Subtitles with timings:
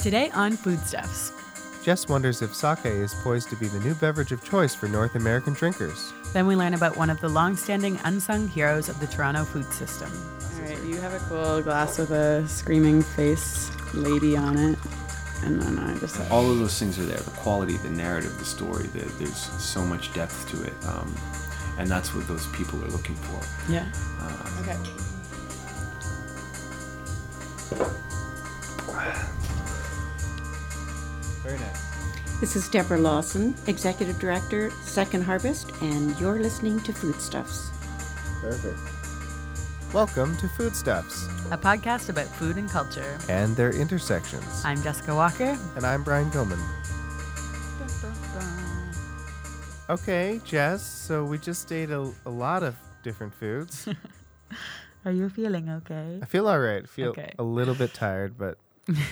[0.00, 1.32] Today on Foodstuffs.
[1.82, 5.16] Jess wonders if sake is poised to be the new beverage of choice for North
[5.16, 6.12] American drinkers.
[6.32, 10.10] Then we learn about one of the long-standing unsung heroes of the Toronto food system.
[10.54, 14.78] All right, you have a cool glass with a screaming face lady on it,
[15.42, 18.38] and then I just have all of those things are there the quality the narrative
[18.38, 21.14] the story the, there's so much depth to it um,
[21.78, 23.86] and that's what those people are looking for yeah.
[24.20, 24.76] uh, Okay.
[32.40, 37.70] This is Deborah Lawson, Executive Director, Second Harvest, and you're listening to Foodstuffs.
[38.40, 38.78] Perfect.
[39.92, 43.18] Welcome to Foodstuffs A podcast about food and culture.
[43.28, 44.62] and their intersections.
[44.64, 45.58] I'm Jessica Walker.
[45.76, 46.60] And I'm Brian Gilman.
[49.90, 53.88] Okay, Jess, so we just ate a, a lot of different foods.
[55.04, 56.20] Are you feeling okay?
[56.22, 56.82] I feel all right.
[56.82, 57.32] I feel Okay.
[57.38, 58.58] a little bit tired, but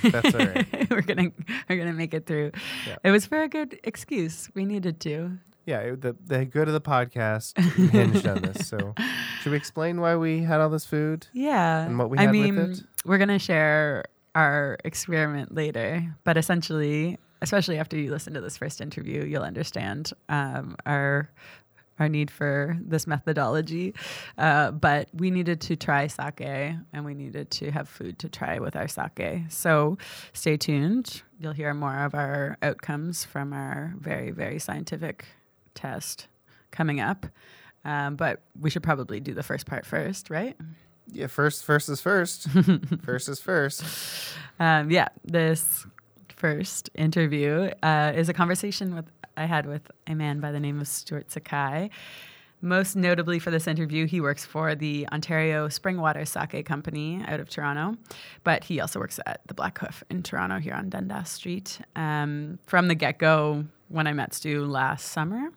[0.03, 0.91] that's all right.
[0.91, 1.31] we're gonna
[1.69, 2.53] we're gonna make it through.
[2.87, 2.97] Yeah.
[3.05, 4.49] It was for a good excuse.
[4.55, 5.39] We needed to.
[5.67, 7.59] Yeah, it, the, the good of the podcast
[7.91, 8.69] hinged on this.
[8.69, 8.95] So,
[9.43, 11.27] should we explain why we had all this food?
[11.33, 11.85] Yeah.
[11.85, 12.83] And what we I had with mean, it?
[13.05, 18.81] we're gonna share our experiment later, but essentially, especially after you listen to this first
[18.81, 21.31] interview, you'll understand um, our
[21.99, 23.95] our need for this methodology.
[24.39, 28.59] Uh, but we needed to try sake, and we needed to have food to try
[28.59, 29.43] with our sake.
[29.49, 29.99] So
[30.33, 31.23] stay tuned.
[31.39, 35.27] You'll hear more of our outcomes from our very very scientific
[35.75, 36.29] test
[36.71, 37.27] coming up.
[37.85, 40.57] Um, but we should probably do the first part first, right?
[41.13, 42.49] Yeah, first, first is first.
[43.05, 43.85] first is first.
[44.59, 45.87] Um, yeah, this
[46.35, 50.81] first interview uh, is a conversation with I had with a man by the name
[50.81, 51.91] of Stuart Sakai.
[52.63, 57.51] Most notably for this interview, he works for the Ontario Springwater Sake Company out of
[57.51, 57.99] Toronto,
[58.45, 61.79] but he also works at the Black Hoof in Toronto here on Dundas Street.
[61.95, 65.51] Um, from the get go, when I met Stu last summer,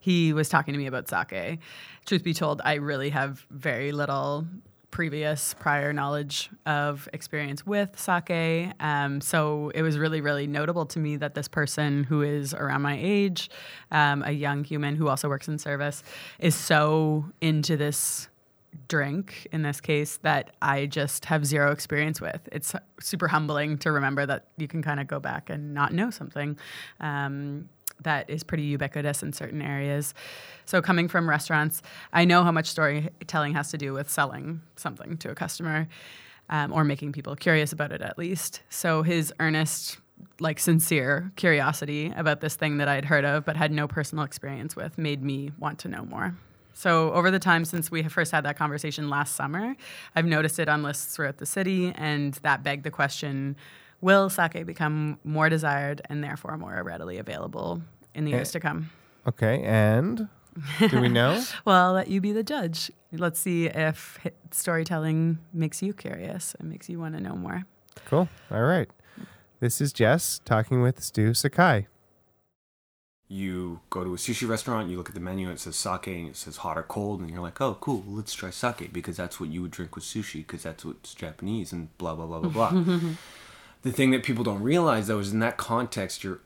[0.00, 1.60] he was talking to me about sake.
[2.04, 4.46] Truth be told, I really have very little
[4.90, 8.72] previous prior knowledge of experience with sake.
[8.80, 12.82] Um, so it was really, really notable to me that this person who is around
[12.82, 13.50] my age,
[13.90, 16.02] um, a young human who also works in service,
[16.38, 18.28] is so into this
[18.88, 22.48] drink in this case that I just have zero experience with.
[22.52, 26.10] It's super humbling to remember that you can kind of go back and not know
[26.10, 26.58] something.
[27.00, 27.68] Um,
[28.02, 30.14] that is pretty ubiquitous in certain areas.
[30.64, 35.16] So, coming from restaurants, I know how much storytelling has to do with selling something
[35.18, 35.88] to a customer
[36.48, 38.62] um, or making people curious about it at least.
[38.70, 39.98] So, his earnest,
[40.38, 44.76] like sincere curiosity about this thing that I'd heard of but had no personal experience
[44.76, 46.34] with made me want to know more.
[46.72, 49.76] So, over the time since we first had that conversation last summer,
[50.16, 53.56] I've noticed it on lists throughout the city, and that begged the question
[54.00, 57.82] Will sake become more desired and therefore more readily available
[58.14, 58.90] in the years eh, to come?
[59.28, 60.28] Okay, and
[60.88, 61.42] do we know?
[61.64, 62.90] Well, I'll let you be the judge.
[63.12, 64.18] Let's see if
[64.50, 67.64] storytelling makes you curious and makes you want to know more.
[68.06, 68.28] cool.
[68.50, 68.88] All right.
[69.60, 71.86] This is Jess talking with Stu Sakai.
[73.28, 76.08] you go to a sushi restaurant you look at the menu and it says sake
[76.08, 79.16] and it says hot or cold and you're like oh cool let's try sake because
[79.16, 82.40] that's what you would drink with sushi because that's what's japanese and blah blah blah
[82.40, 82.72] blah blah
[83.82, 86.40] the thing that people don't realize though is in that context you're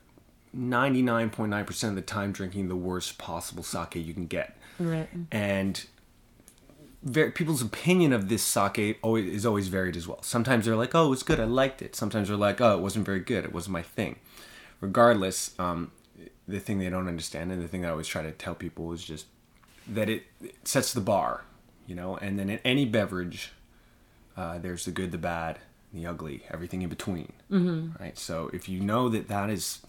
[0.55, 5.09] 99.9% of the time drinking the worst possible sake you can get Right.
[5.31, 5.85] and
[7.03, 10.21] ver people's opinion of this sake always is always varied as well.
[10.23, 12.81] Sometimes they're like, "Oh, it was good, I liked it." Sometimes they're like, "Oh, it
[12.81, 14.17] wasn't very good, it wasn't my thing."
[14.81, 15.91] Regardless, um,
[16.47, 18.91] the thing they don't understand and the thing that I always try to tell people
[18.91, 19.27] is just
[19.87, 21.43] that it, it sets the bar,
[21.87, 22.17] you know.
[22.17, 23.51] And then in any beverage,
[24.35, 25.59] uh, there's the good, the bad,
[25.95, 28.01] the ugly, everything in between, mm-hmm.
[28.01, 28.17] right?
[28.17, 29.79] So if you know that that is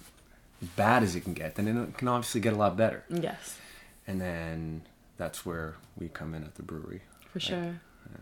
[0.62, 3.58] as bad as it can get, then it can obviously get a lot better Yes,
[4.06, 4.82] and then
[5.16, 7.02] that's where we come in at the brewery.
[7.32, 7.80] for sure.
[8.10, 8.18] Yeah.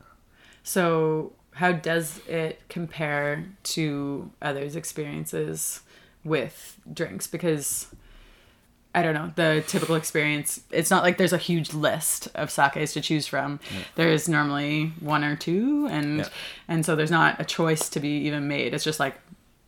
[0.62, 5.80] So, how does it compare to others' experiences
[6.24, 7.26] with drinks?
[7.26, 7.88] Because
[8.94, 12.92] I don't know, the typical experience, it's not like there's a huge list of sakes
[12.92, 13.58] to choose from.
[13.96, 16.28] There is normally one or two and Yeah.
[16.68, 18.72] and so there's not a choice to be even made.
[18.72, 19.16] It's just like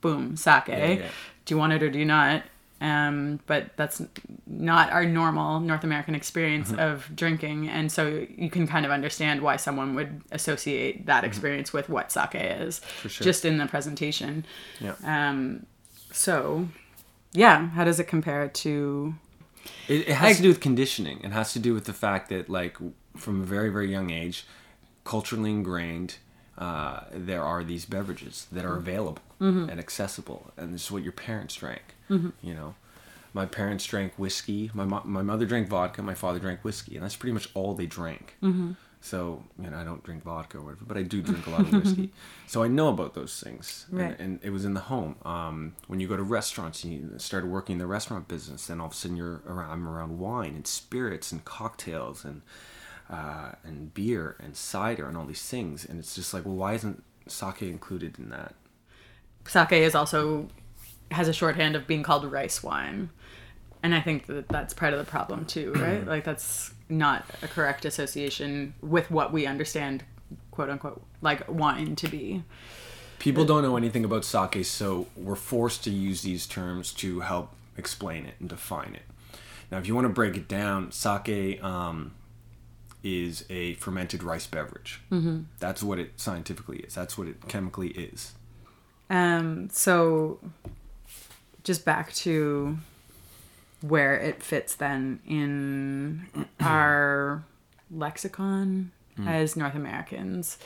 [0.00, 0.68] boom, sake.
[0.68, 1.08] yeah.
[1.44, 2.42] Do you want it or do you not?
[2.80, 4.02] Um, but that's
[4.46, 6.78] not our normal North American experience Mm-hmm.
[6.80, 11.72] of drinking, and so you can kind of understand why someone would associate that experience
[11.72, 13.08] with what sake is, Mm-hmm.
[13.08, 13.24] sure.
[13.24, 14.44] just in the presentation.
[14.78, 14.94] Yeah.
[15.04, 15.64] Um,
[16.12, 16.68] so,
[17.36, 19.14] yeah, how does it compare to?
[19.88, 21.20] It, it has to do with conditioning.
[21.22, 22.76] It has to do with the fact that, like,
[23.16, 24.46] from a very, very young age,
[25.04, 26.16] culturally ingrained,
[26.58, 29.22] uh, there are these beverages that are available.
[29.38, 29.68] Mm-hmm.
[29.68, 31.82] and accessible, and this is what your parents drank.
[32.08, 32.30] Mm-hmm.
[32.40, 32.74] You know,
[33.34, 34.70] my parents drank whiskey.
[34.72, 36.00] My mo- my mother drank vodka.
[36.02, 38.36] My father drank whiskey, and that's pretty much all they drank.
[38.42, 38.72] Mm-hmm.
[39.06, 41.60] So you know, I don't drink vodka or whatever, but I do drink a lot
[41.60, 42.10] of whiskey.
[42.48, 44.18] so I know about those things, And- Right.
[44.18, 45.14] and, it was in the home.
[45.24, 48.80] Um, when you go to restaurants, and you started working in the restaurant business, then
[48.80, 52.42] all of a sudden you're around I'm around wine and spirits and cocktails and
[53.08, 56.74] uh, and beer and cider and all these things, and it's just like, well, why
[56.74, 58.54] isn't sake included in that?
[59.46, 60.48] Sake is also
[61.12, 63.10] has a shorthand of being called rice wine.
[63.86, 66.04] And I think that that's part of the problem too, right?
[66.04, 70.02] like that's not a correct association with what we understand
[70.50, 72.42] quote unquote like wine to be.
[73.20, 77.52] People don't know anything about sake, so we're forced to use these terms to help
[77.76, 79.38] explain it and define it.
[79.70, 82.10] Now, if you want to break it down, sake um,
[83.04, 85.00] is a fermented rice beverage.
[85.12, 85.42] Mm-hmm.
[85.60, 86.96] That's what it scientifically is.
[86.96, 88.32] That's what it chemically is.
[89.10, 90.40] Um, so
[91.62, 92.78] just back to
[93.88, 96.26] where it fits then in
[96.60, 97.44] our
[97.90, 99.28] lexicon hmm.
[99.28, 100.58] as North Americans.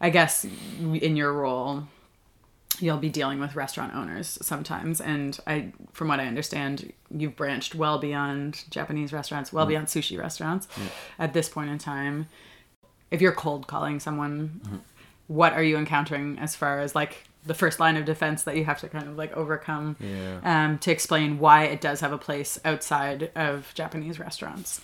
[0.00, 1.84] I guess in your role,
[2.80, 5.00] you'll be dealing with restaurant owners sometimes.
[5.00, 9.70] And i from what i understand you've branched well beyond japanese restaurants well hmm.
[9.70, 10.86] beyond sushi restaurants hmm.
[11.18, 12.26] at this point in time.
[13.10, 14.60] If you're cold calling someone
[15.26, 18.64] what are you encountering as far as like the first line of defense that you
[18.64, 20.40] have to kind of like overcome Yeah.
[20.44, 24.80] um, to explain why it does have a place outside of japanese restaurants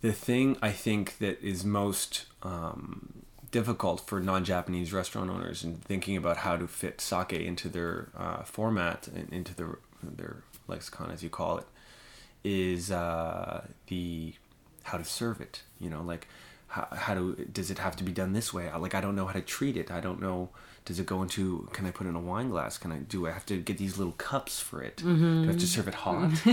[0.00, 6.16] The thing I think that is most um, difficult for non-Japanese restaurant owners in thinking
[6.16, 11.22] about how to fit sake into their uh, format and into their their lexicon, as
[11.22, 11.66] you call it,
[12.42, 14.34] is uh, the
[14.82, 15.62] how to serve it.
[15.80, 16.28] You know, like
[16.74, 17.22] how, how to
[17.58, 18.66] does it have to be done this way?
[18.84, 19.90] Like I don't know how to treat it.
[19.90, 20.38] I don't know.
[20.88, 21.68] Does it go into?
[21.72, 22.76] Can I put it in a wine glass?
[22.78, 23.26] Can I do?
[23.26, 24.96] I have to get these little cups for it.
[24.98, 26.30] Do I have to serve it hot?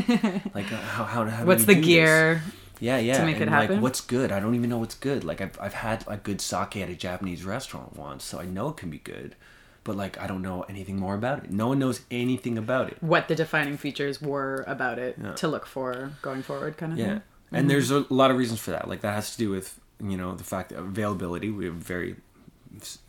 [0.58, 1.86] like uh, how how, how do what's the do this?
[1.88, 2.42] gear
[2.80, 3.18] Yeah, yeah.
[3.20, 3.76] to make it happen?
[3.76, 4.32] Like, what's good?
[4.32, 5.24] I don't even know what's good.
[5.24, 8.70] Like, I've, I've had a good sake at a Japanese restaurant once, so I know
[8.70, 9.36] it can be good.
[9.84, 11.52] But, like, I don't know anything more about it.
[11.52, 12.98] No one knows anything about it.
[13.02, 17.06] what the defining features were about it to look for going forward kind of Yeah.
[17.16, 17.22] thing
[17.52, 18.88] And there's a lot of reasons for that.
[18.88, 21.50] Like, that has to do with, you know, the fact that availability.
[21.50, 22.16] We have very,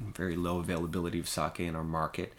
[0.00, 2.32] very low availability of sake in our market.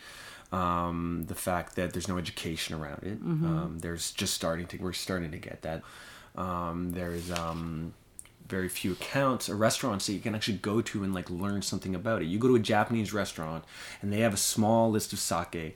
[0.52, 3.20] Um, the fact that there's no education around it.
[3.48, 5.82] Um, there's just starting to, we're starting to get that.
[6.36, 7.94] Um, there's um,
[8.48, 11.96] very few accounts or restaurants that you can actually go to and like learn something
[11.96, 12.26] about it.
[12.26, 13.64] You go to a Japanese restaurant
[14.02, 15.76] and they have a small list of sake.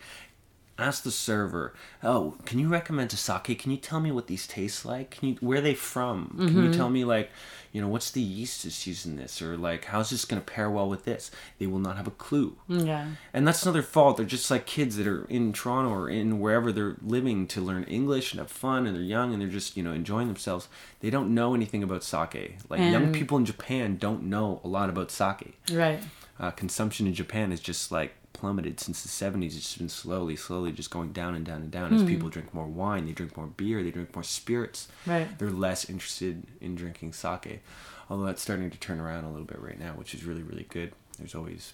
[0.79, 3.57] Ask the server, "Oh, can you recommend a sake?
[3.57, 5.09] Can you tell me what these taste like?
[5.11, 6.35] Can you where are they from?
[6.37, 7.31] Can you tell me like,
[7.71, 10.69] you know, what's the yeast that's using this or like how's this going to pair
[10.69, 12.57] well with this?" They will not have a clue.
[12.67, 14.17] yeah And that's another fault.
[14.17, 17.83] They're just like kids that are in Toronto or in wherever they're living to learn
[17.85, 20.67] English and have fun and they're young and they're just, you know, enjoying themselves.
[20.99, 22.57] They don't know anything about sake.
[22.69, 25.57] Like young people in Japan don't know a lot about sake.
[25.71, 26.03] right
[26.39, 29.57] Uh, consumption in Japan is just like plummeted since the 70s.
[29.57, 32.67] It's been slowly, slowly just going down and down and down as people drink more
[32.67, 34.87] wine, they drink more beer, they drink more spirits.
[35.05, 35.27] Right.
[35.39, 37.61] They're less interested in drinking sake.
[38.09, 40.65] Although that's starting to turn around a little bit right now, which is really, really
[40.69, 40.93] good.
[41.17, 41.73] There's always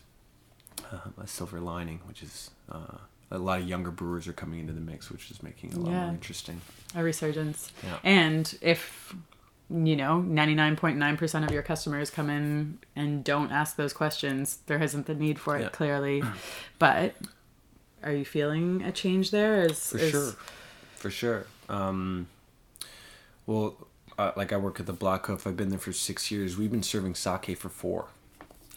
[0.91, 2.97] uh, a silver lining, which is uh,
[3.29, 5.79] a lot of younger brewers are coming into the mix, which is making it a
[5.79, 6.05] lot Yeah.
[6.05, 6.61] more interesting.
[6.95, 7.97] a resurgence Yeah.
[8.03, 9.15] and if
[9.73, 15.07] you know 99.9% of your customers come in and don't ask those questions there isn't
[15.07, 15.69] the need for it Yeah.
[15.69, 16.21] clearly
[16.79, 17.15] but
[18.03, 20.31] are you feeling a change there is, For is- sure,
[20.95, 21.45] for sure.
[21.69, 22.27] Um,
[23.45, 23.75] well,
[24.17, 25.47] uh, like I work at the Black Hoof.
[25.47, 26.57] I've been there for six years.
[26.57, 28.07] We've been serving sake for four,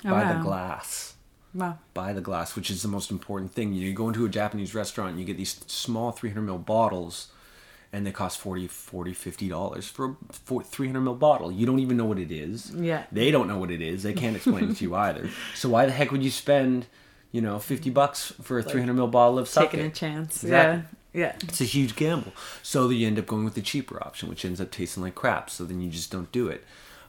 [0.05, 1.15] Oh, by the glass.
[1.55, 3.73] wow By the glass, which is the most important thing.
[3.73, 7.29] You go into a Japanese restaurant, and you get these small 300 ml bottles,
[7.93, 11.51] and they cost 40 40 50 dollars for a for 300 ml bottle.
[11.53, 12.71] You don't even know what it is.
[12.75, 13.05] Yeah.
[13.13, 14.03] They don't know what it is.
[14.03, 15.29] They can't explain it to you either.
[15.55, 16.87] So why the heck would you spend,
[17.33, 19.71] you know, 50 bucks for a 300 ml bottle of sake?
[19.71, 20.85] taking a chance Exactly.
[21.15, 22.33] yeah yeah It's a huge gamble.
[22.63, 25.49] So you end up going with the cheaper option, which ends up tasting like crap.
[25.51, 26.65] So then you just don't do it.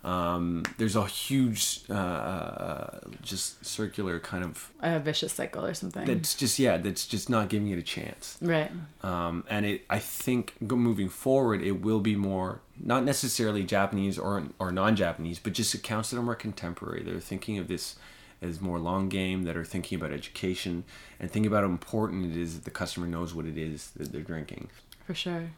[0.08, 4.72] Um, there's a huge, uh, just circular kind of.
[4.80, 6.78] a vicious cycle or something That's just yeah.
[6.78, 8.38] That's just not giving it a chance.
[8.42, 8.72] right
[9.04, 14.44] Um, and it, I think, moving forward, it will be more not necessarily Japanese or
[14.60, 17.04] or non-Japanese, but just accounts that are more contemporary.
[17.04, 17.98] They're thinking of this
[18.42, 19.44] as more long game.
[19.44, 20.86] That are thinking about education
[21.20, 24.14] and thinking about how important it is that the customer knows what it is that
[24.14, 24.70] they're drinking.
[25.06, 25.52] for sure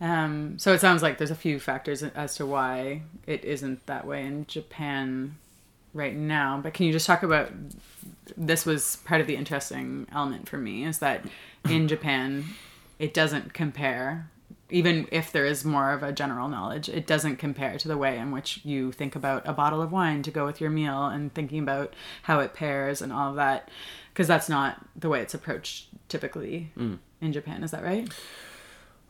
[0.00, 4.06] um, so it sounds like there's a few factors as to why it isn't that
[4.06, 5.36] way in japan
[5.96, 6.60] right now.
[6.62, 7.50] But can you just talk about
[8.36, 11.24] this was part of the interesting element for me is that
[11.68, 12.44] in Japan
[12.98, 14.30] it doesn't compare
[14.68, 18.18] even if there is more of a general knowledge, it doesn't compare to the way
[18.18, 21.32] in which you think about a bottle of wine to go with your meal and
[21.32, 23.70] thinking about how it pairs and all of that,
[24.12, 26.72] because that's not the way it's approached typically
[27.20, 27.62] in Japan.
[27.62, 28.12] Is that right?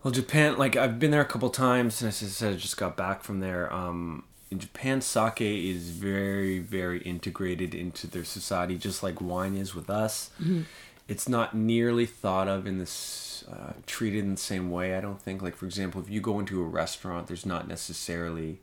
[0.07, 2.77] Well, Japan, like I've been there a couple times, and as I said, I just
[2.77, 3.73] got back from there.
[3.73, 4.23] Um,
[4.53, 9.91] in Japan, sake is very, very integrated into their society, just like wine is with
[9.91, 10.31] us.
[11.09, 14.95] It's not nearly thought of in this, uh, treated in the same way.
[14.95, 15.43] I don't think.
[15.43, 18.59] Like for example, if you go into a restaurant, there's not necessarily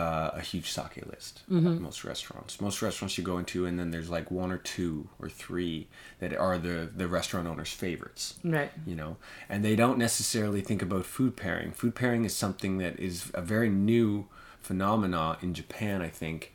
[0.00, 2.60] uh, a huge sake list at most restaurants.
[2.60, 5.76] Most restaurants you go into, and then there's like one or two or three
[6.20, 8.24] that are the the restaurant owner's favorites
[8.56, 8.70] Right.
[8.90, 9.12] you know?
[9.48, 11.70] And they don't necessarily think about food pairing.
[11.72, 14.26] Food pairing is something that is a very new
[14.60, 16.52] phenomena in japan i think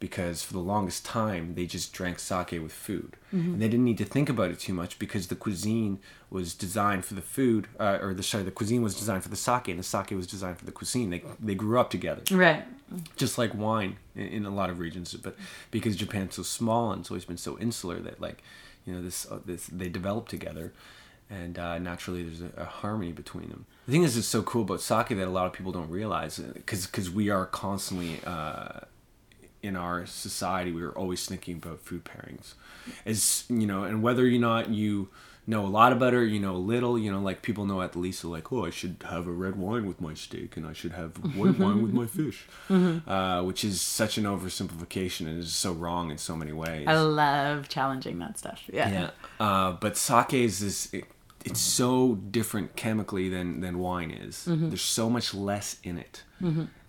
[0.00, 3.16] because for the longest time they just drank sake with food.
[3.30, 7.04] And they didn't need to think about it too much because the cuisine was designed
[7.04, 9.78] for the food uh, or the sorry the cuisine was designed for the sake and
[9.78, 11.08] the sake was designed for the cuisine.
[11.10, 12.22] They, they grew up together.
[12.44, 12.64] Right.
[13.16, 15.36] Just like wine in, in a lot of regions but
[15.70, 18.42] because japan's so small and it's always been so insular that like
[18.84, 20.72] you know this uh, this they develop together
[21.32, 23.64] and uh, naturally there's a, a harmony between them.
[23.86, 26.38] The thing is it's so cool about sake that a lot of people don't realize
[26.38, 28.80] because because we are constantly uh,
[29.62, 32.54] in our society we are always thinking about food pairings.
[33.06, 35.08] As you know and whether or not you
[35.46, 37.96] know a lot about or you know a little you know like people know at
[37.96, 40.92] least like oh i should have a red wine with my steak and i should
[40.92, 42.46] have white wine with my fish.
[43.06, 46.86] Uh, which is such an oversimplification and is so wrong in so many ways.
[46.86, 48.62] I love challenging that stuff.
[48.72, 48.90] Yeah.
[48.90, 51.04] yeah uh, but sake is this it,
[51.44, 54.44] it's so different chemically than than wine is.
[54.46, 56.22] There's so much less in it.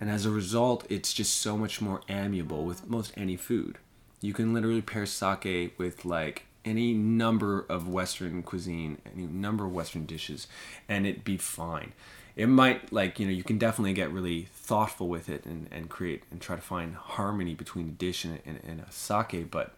[0.00, 3.78] And as a result it's just so much more amiable with most any food.
[4.20, 9.72] You can literally pair sake with like any number of western cuisine any number of
[9.72, 10.46] western dishes
[10.88, 11.92] and it'd be fine.
[12.36, 15.88] It might like you know you can definitely get really thoughtful with it and, and
[15.88, 19.74] create and try to find harmony between a dish and, and, and a sake but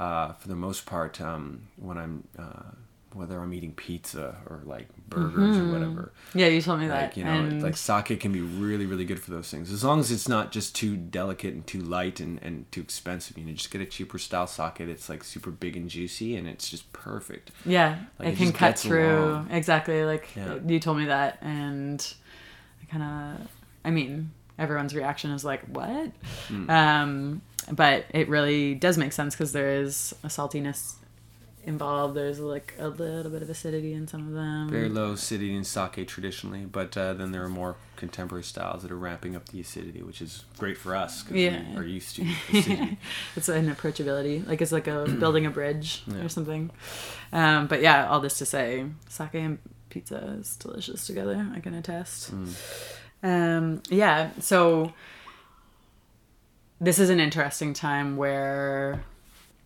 [0.00, 2.72] uh, for the most part, um, when I'm uh,
[3.12, 7.16] whether I'm eating pizza or like burgers or whatever, Yeah, you told me like that.
[7.16, 9.98] you know, and like sake can be really really good for those things as long
[9.98, 13.36] as it's not just too delicate and too light and, and too expensive.
[13.36, 16.46] You know, just get a cheaper style sake that's like super big and juicy and
[16.46, 17.50] it's just perfect.
[17.66, 19.24] yeah, like, it it can cut through.
[19.24, 19.50] along.
[19.50, 20.04] Exactly.
[20.04, 20.58] Like Yeah.
[20.66, 22.14] you told me that, and
[22.82, 23.02] I kind
[23.40, 23.48] of,
[23.84, 26.12] I mean, everyone's reaction is like, "What?"
[26.48, 26.70] Hmm.
[26.70, 30.94] Um, but it really does make sense because there is a saltiness
[31.64, 32.14] involved.
[32.14, 34.68] There's like a little bit of acidity in some of them.
[34.70, 38.90] Very low acidity in sake traditionally, but uh, then there are more contemporary styles that
[38.90, 41.62] are ramping up the acidity, which is great for us because Yeah.
[41.72, 42.98] we are used to acidity.
[43.36, 46.24] it's an approachability like it's like a building a bridge Yeah.
[46.24, 46.70] or something
[47.32, 49.58] um, but yeah all this to say sake and
[49.90, 52.54] pizza is delicious together i can attest Mm.
[53.22, 54.94] um, yeah so
[56.80, 59.04] this is an interesting time where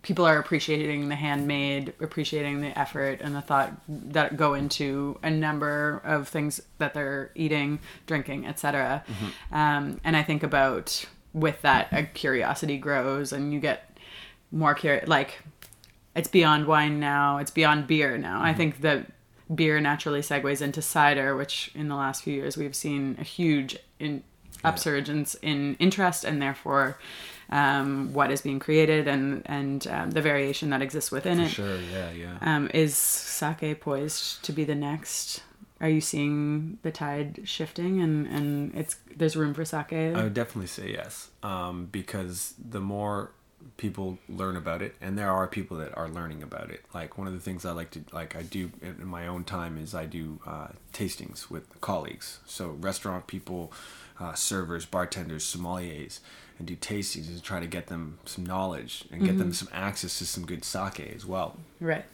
[0.05, 5.31] people are appreciating the handmade appreciating the effort and the thought that go into a
[5.31, 9.03] number of things that they're eating drinking etc
[9.51, 13.99] um, and i think about with that a curiosity grows and you get
[14.53, 15.43] more curious like
[16.15, 18.41] it's beyond wine now it's beyond beer now.
[18.41, 19.07] I think that
[19.53, 23.77] beer naturally segues into cider which in the last few years we've seen a huge
[23.99, 24.23] in
[24.65, 26.97] upsurgence in interest and therefore
[27.51, 31.79] um, what is being created and and um, the variation that exists within it sure,
[31.93, 32.39] yeah, yeah.
[32.41, 35.43] um, is sake poised to be the next
[35.81, 40.35] are you seeing the tide shifting and and it's there's room for sake I would
[40.35, 43.33] definitely say yes, um, because the more
[43.77, 46.85] people learn about it, and there are people that are learning about it.
[46.93, 49.79] Like one of the things I like to like I do in my own time
[49.79, 53.73] is I do uh, tastings with colleagues, so restaurant people,
[54.21, 56.21] uh, servers, bartenders, sommeliers,
[56.59, 59.53] and do tastings and try to get them some knowledge and get them mm-hmm.
[59.53, 61.57] some access to some good sake as well.
[61.81, 62.05] right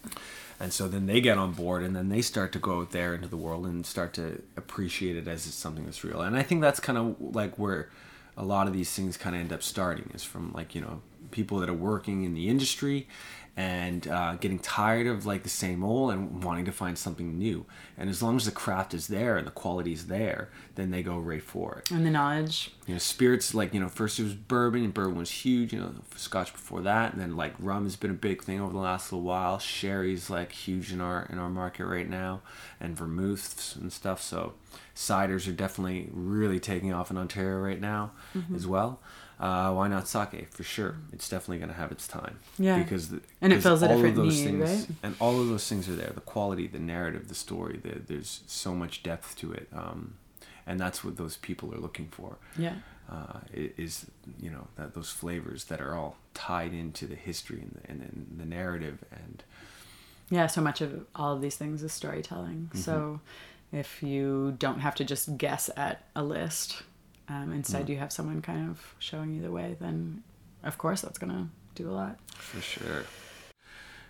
[0.59, 3.15] And so then they get on board and then they start to go out there
[3.15, 6.21] into the world and start to appreciate it as something that's real.
[6.21, 7.91] And I think that's kind of like where
[8.37, 11.03] a lot of these things kind of end up starting is from like, you know,
[11.31, 13.07] people that are working in the industry
[13.57, 17.67] and uh, getting tired of like the same old and wanting to find something new.
[17.99, 21.03] And as long as the craft is there and the quality is there, then they
[21.03, 21.91] go right for it.
[21.91, 22.73] And the knowledge.
[22.87, 25.79] You know spirits like you know first it was bourbon and bourbon was huge you
[25.79, 28.79] know scotch before that and then like rum has been a big thing over the
[28.79, 29.59] last little while.
[29.59, 32.43] Sherry's like huge in our in our market right now
[32.81, 34.21] and vermouths and stuff.
[34.21, 34.55] So
[34.95, 38.13] ciders are definitely really taking off in ontario right now
[38.55, 39.01] as well
[39.41, 40.49] Uh, why not sake?
[40.51, 42.39] For sure, it's definitely going to have its time.
[42.59, 42.79] Yeah.
[42.83, 44.89] because the, And it fills a all of different those need, things, right?
[45.03, 46.13] And all of those things are there.
[46.15, 47.81] The quality, the narrative, the story.
[47.83, 50.15] The, there's so much depth to it, um,
[50.67, 52.37] and that's what those people are looking for.
[52.59, 52.75] Yeah.
[53.11, 54.07] Uh, is
[54.39, 58.01] you know that those flavors that are all tied into the history and the, and,
[58.03, 59.43] and the narrative and
[60.31, 62.71] Yeah, so much of all of these things is storytelling.
[62.75, 63.21] So
[63.73, 66.83] if you don't have to just guess at a list,
[67.31, 70.25] um, instead you have someone kind of showing you the way, then
[70.65, 71.47] of course that's going to
[71.81, 72.19] do a lot.
[72.35, 73.05] For sure.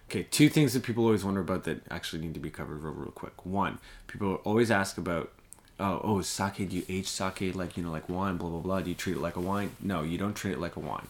[0.09, 2.95] Okay, two things that people always wonder about that actually need to be covered real,
[2.95, 3.45] real quick.
[3.45, 5.31] One, people always ask about,
[5.79, 6.69] oh, oh, sake.
[6.69, 8.39] Do you age sake like you know, like wine?
[8.39, 8.81] Blah blah blah.
[8.81, 9.73] Do you treat it like a wine?
[9.81, 11.07] No, you don't treat it like a wine.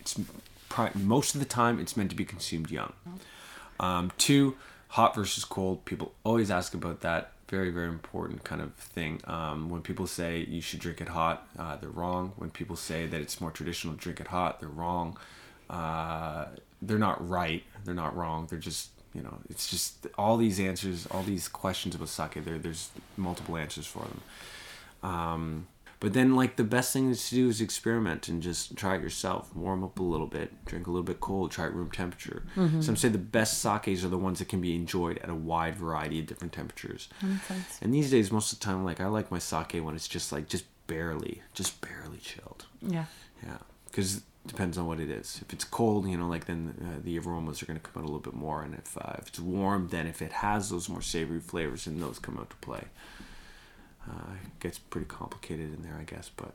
[0.00, 0.20] It's
[0.94, 2.92] most of the time it's meant to be consumed young.
[3.80, 4.56] Um, two,
[4.88, 5.84] hot versus cold.
[5.84, 7.32] People always ask about that.
[7.48, 9.20] Very, very important kind of thing.
[9.24, 12.32] Um, when people say you should drink it hot, uh, they're wrong.
[12.36, 15.16] When people say that it's more traditional drink it hot, they're wrong.
[15.70, 16.46] Uh,
[16.82, 17.62] they're not right.
[17.84, 18.46] They're not wrong.
[18.50, 22.44] They're just, you know, it's just all these answers, all these questions about sake.
[22.44, 24.20] There, there's multiple answers for them.
[25.02, 25.66] Um,
[26.00, 29.54] but then, like, the best thing to do is experiment and just try it yourself.
[29.56, 32.44] Warm up a little bit, drink a little bit cold, try it room temperature.
[32.82, 35.76] Some say the best sakes are the ones that can be enjoyed at a wide
[35.76, 37.08] variety of different temperatures.
[37.80, 40.32] And these days, most of the time, like, I like my sake when it's just
[40.32, 42.66] like, just barely, just barely chilled.
[42.82, 43.06] Yeah.
[43.42, 45.40] Yeah, because depends on what it is.
[45.42, 48.04] If it's cold, you know, like then uh, the aromas are going to come out
[48.04, 50.88] a little bit more, and if uh, if it's warm, then if it has those
[50.88, 52.84] more savory flavors, then those come out to play.
[54.08, 56.54] Uh, it gets pretty complicated in there, I guess, but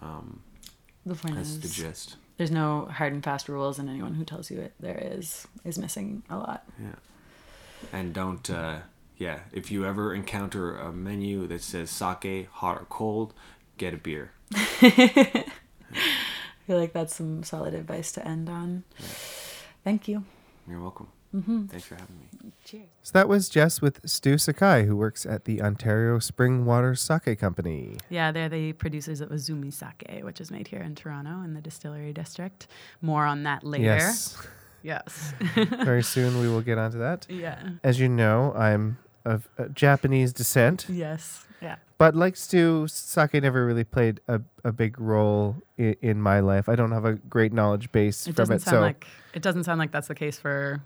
[0.00, 0.40] um,
[1.04, 2.16] The point that's is, the gist.
[2.38, 5.78] there's no hard and fast rules, and anyone who tells you it there is is
[5.78, 6.64] missing a lot.
[6.80, 6.96] Yeah,
[7.92, 8.48] and don't.
[8.48, 8.78] Uh,
[9.18, 13.32] yeah, if you ever encounter a menu that says sake hot or cold,
[13.78, 14.32] get a beer.
[14.54, 15.44] I
[16.66, 18.84] feel like that's some solid advice to end on.
[19.84, 20.24] Thank you.
[20.68, 21.08] You're welcome.
[21.32, 22.52] Thanks for having me.
[22.64, 22.86] Cheers.
[23.02, 27.38] So that was Jess with Stu Sakai, who works at the Ontario Spring Water Sake
[27.38, 27.96] Company.
[28.10, 31.60] Yeah, they're the producers of Izumi Sake, which is made here in Toronto in the
[31.60, 32.66] distillery district.
[33.02, 33.84] More on that later.
[33.84, 34.36] Yes.
[34.82, 35.32] Yes.
[35.54, 37.26] Very soon we will get onto that.
[37.28, 37.60] yeah.
[37.82, 41.44] As you know, I'm of uh, Japanese descent, Yes.
[41.60, 41.76] Yeah.
[41.98, 46.68] but like Stu, sake never really played a, a big role in, in my life.
[46.68, 49.64] I don't have a great knowledge base It from it, sound so like it doesn't
[49.64, 50.80] sound like that's the case for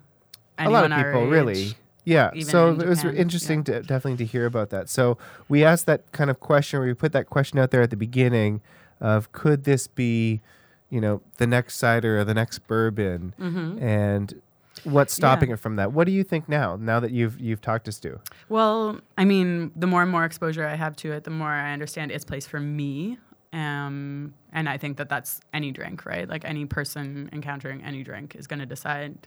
[0.66, 1.30] a lot of people age.
[1.30, 1.72] really
[2.04, 5.18] yeah so it was Japan, interesting to definitely to hear about that so
[5.48, 7.96] we asked that kind of question where we put that question out there at the
[7.96, 8.60] beginning
[9.00, 10.40] of could this be
[10.88, 13.82] you know the next cider or the next bourbon Mm-hmm.
[13.82, 14.40] and
[14.84, 15.54] what's stopping Yeah.
[15.54, 18.18] it from that what do you think now now that you've you've talked to stu
[18.48, 21.72] Well, I mean, the more and more exposure I have to it, the more I
[21.74, 23.18] understand its place for me.
[23.52, 26.26] Um, and I think that that's any drink, right?
[26.28, 29.26] Like any person encountering any drink is going to decide,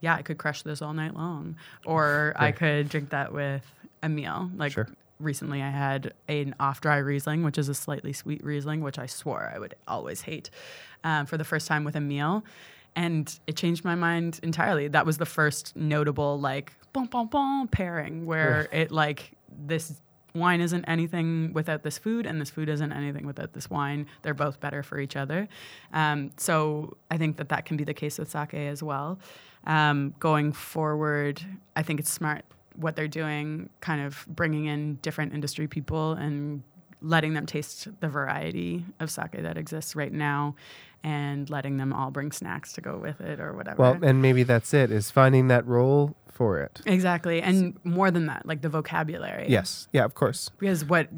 [0.00, 3.64] yeah, I could crush this all night long, or I could drink that with
[4.02, 4.50] a meal.
[4.56, 4.88] Like Sure.
[5.18, 9.52] recently, I had an off-dry Riesling, which is a slightly sweet Riesling, which I swore
[9.54, 10.50] I would always hate,
[11.04, 12.44] um, for the first time with a meal,
[12.96, 14.88] and it changed my mind entirely.
[14.88, 19.32] That was the first notable like boom boom boom pairing where it like
[19.66, 20.00] this
[20.34, 24.06] wine isn't anything without this food and this food isn't anything without this wine.
[24.22, 25.48] They're both better for each other.
[25.92, 29.18] Um, so i think that that can be the case with sake as well
[29.66, 31.42] um, going forward
[31.76, 32.44] i think it's smart
[32.76, 36.62] what they're doing kind of bringing in different industry people and
[37.02, 40.54] letting them taste the variety of sake that exists right now
[41.02, 43.80] and letting them all bring snacks to go with it or whatever.
[43.80, 46.80] Well and maybe that's it is finding that role for it.
[46.86, 49.46] Exactly and more than that like the vocabulary.
[49.48, 50.50] Yes yeah of course.
[50.58, 51.08] Because what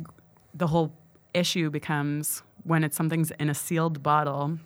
[0.55, 0.93] the whole
[1.35, 4.59] issue becomes when it's something's in a sealed bottle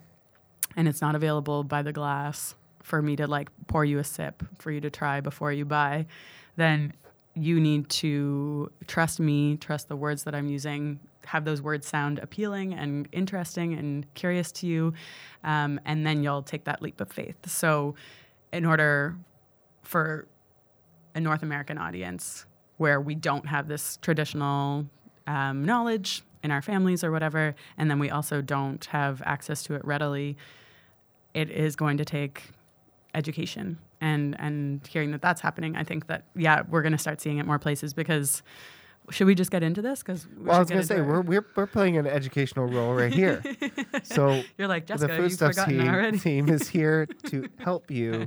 [0.76, 2.54] and it's not available by the glass
[2.86, 6.06] for me to like pour you a sip for you to try before you buy,
[6.54, 6.92] then
[7.34, 12.20] you need to trust me, trust the words that I'm using, have those words sound
[12.20, 14.94] appealing and interesting and curious to you,
[15.42, 17.34] um, and then you'll take that leap of faith.
[17.48, 17.96] So,
[18.52, 19.16] in order
[19.82, 20.28] for
[21.16, 22.46] a North American audience
[22.76, 24.86] where we don't have this traditional
[25.26, 29.74] um, knowledge in our families or whatever, and then we also don't have access to
[29.74, 30.36] it readily,
[31.34, 32.52] it is going to take
[33.16, 33.78] education.
[34.00, 37.38] And and hearing that that's happening, I think that yeah, we're going to start seeing
[37.38, 38.42] it more places because.
[39.08, 40.00] Should we just get into this?
[40.00, 43.12] Because well i was going to say we're, we're, we're playing an educational role right
[43.14, 43.40] here
[44.02, 48.26] so You're like the food You've stuff team, team is here to help you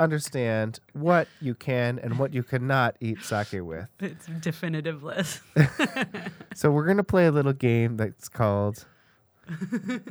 [0.00, 3.86] understand what you can and what you cannot eat sake with.
[4.00, 5.42] It's definitive list.
[6.56, 8.84] So we're gonna play a little game that's called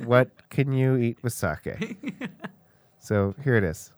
[0.04, 1.96] what can you eat with sake?
[2.98, 3.92] so here it is.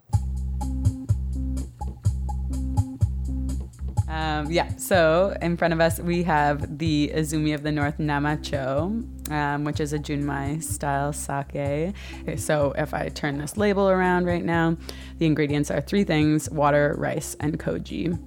[4.08, 9.30] Um, yeah, so in front of us we have the Izumi of the North Namacho,
[9.30, 11.94] um, which is a Junmai style sake.
[12.38, 14.78] So if I turn this label around right now,
[15.18, 18.18] the ingredients are three things water, rice, and koji.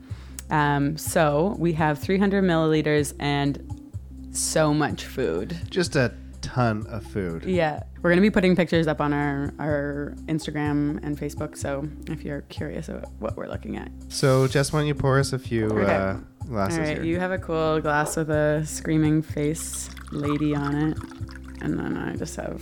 [0.51, 3.81] Um, so we have 300 milliliters and
[4.31, 5.57] so much food.
[5.69, 6.13] Just a
[6.53, 7.45] ton of food.
[7.45, 11.57] Yeah, we're gonna be putting pictures up on our our Instagram and Facebook.
[11.57, 15.17] So if you're curious about what we're looking at, So, Jess, why don't you pour
[15.19, 15.93] us a few Okay.
[15.95, 16.15] uh,
[16.47, 17.05] glasses all right, here?
[17.05, 20.97] you have a cool glass with a screaming face lady on it,
[21.61, 22.61] and then I just have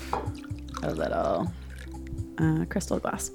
[0.83, 1.51] a little
[2.37, 3.31] uh, crystal glass.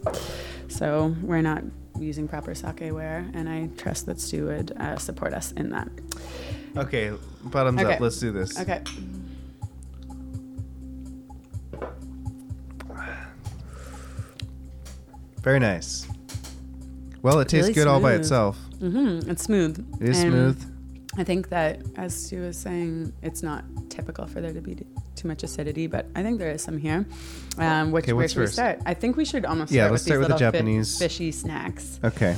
[0.69, 1.63] So we're not
[1.99, 5.89] using proper sake ware, and I trust that Stu would uh, support us in that.
[6.77, 7.11] okay,
[7.45, 7.95] bottoms Okay.
[7.95, 8.01] up.
[8.01, 8.59] Let's do this.
[8.61, 8.81] Okay.
[15.45, 16.09] Very nice.
[17.23, 18.59] Well, it tastes Really good all by itself.
[18.81, 19.31] Mm-hmm.
[19.31, 19.79] It's smooth.
[20.01, 20.71] It is And smooth.
[21.17, 24.77] I think that, as Stu was saying, it's not typical for there to be
[25.15, 27.07] too much acidity, but I think there is some here.
[27.59, 28.55] Um, which Okay, where what's should we first?
[28.55, 28.81] start?
[28.85, 30.99] I think we should almost Yeah, start let's with start these with the little fi-
[30.99, 32.01] fishy snacks.
[32.03, 32.37] Okay.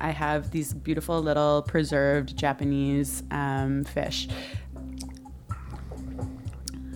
[0.00, 4.28] I have these beautiful little preserved Japanese um, fish.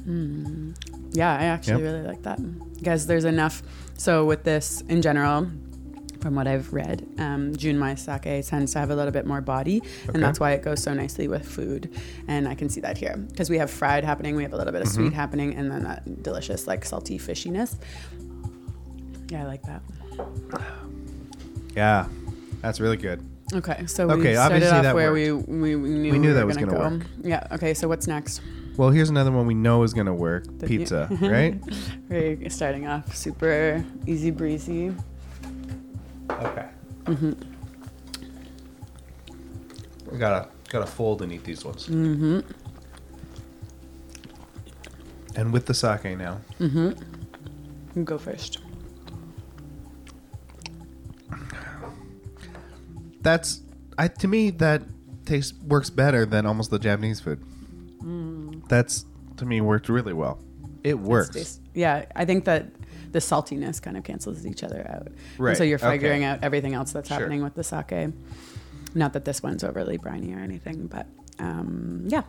[0.06, 0.74] Mm.
[1.12, 1.92] Yeah, I actually Yep.
[1.92, 2.38] really like that
[2.76, 3.62] because there's enough.
[3.98, 5.48] So with this, in general,
[6.20, 9.78] from what I've read, um, Junmai sake tends to have a little bit more body,
[9.78, 10.12] Okay.
[10.14, 11.90] and that's why it goes so nicely with food.
[12.26, 14.72] And I can see that here because we have fried happening, we have a little
[14.72, 15.06] bit of Mm-hmm.
[15.08, 17.76] sweet happening, and then that delicious like salty fishiness.
[19.30, 19.82] Yeah, I like that.
[21.76, 22.06] Yeah,
[22.62, 23.20] that's really good.
[23.54, 26.56] Okay, so we started off where we, we we knew, We knew we that was
[26.56, 26.96] gonna, gonna go.
[26.98, 27.06] work.
[27.22, 27.46] Yeah.
[27.52, 27.72] Okay.
[27.74, 28.40] So what's next?
[28.78, 31.60] Well, here's another one we know is going to work The- pizza, right?
[32.08, 34.94] We're starting off super easy breezy.
[36.30, 36.68] Okay.
[37.04, 37.36] Mhm.
[40.12, 41.88] We gotta gotta fold and eat these ones.
[41.88, 42.40] Mm-hmm.
[45.36, 46.40] And with the sake now.
[46.60, 46.94] You
[48.04, 48.58] Go first.
[53.22, 53.60] That's
[53.98, 54.82] I to me that
[55.24, 57.42] tastes works better than almost the Japanese food.
[58.68, 59.04] That's
[59.36, 60.38] to me worked really well.
[60.84, 61.60] It works.
[61.74, 62.66] Yeah, I think that
[63.12, 65.06] the saltiness kind of cancels each other out.
[65.06, 65.90] And Right, so you're okay.
[65.90, 67.18] figuring out everything else that's Sure.
[67.18, 68.12] happening with the sake.
[68.94, 71.06] Not that this one's overly briny or anything, but
[71.38, 72.22] um, yeah.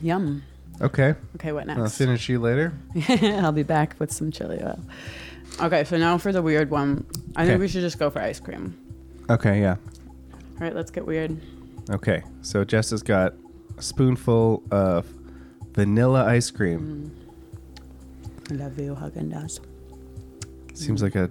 [0.00, 0.42] Yum.
[0.80, 1.14] Okay.
[1.36, 1.80] Okay, what next?
[1.80, 2.72] I'll finish you later.
[3.08, 4.78] I'll be back with some chili oil.
[5.60, 7.04] Okay, so now for the weird one.
[7.36, 7.50] I Okay.
[7.52, 8.78] think we should just go for ice cream.
[9.28, 9.76] Okay, yeah.
[10.32, 11.38] All right, let's get weird.
[11.90, 12.22] Okay.
[12.42, 13.34] So Jess has got
[13.80, 15.06] spoonful of
[15.72, 17.10] vanilla ice cream.
[18.50, 19.60] I love you, Haagen Dazs.
[20.74, 21.28] Seems like a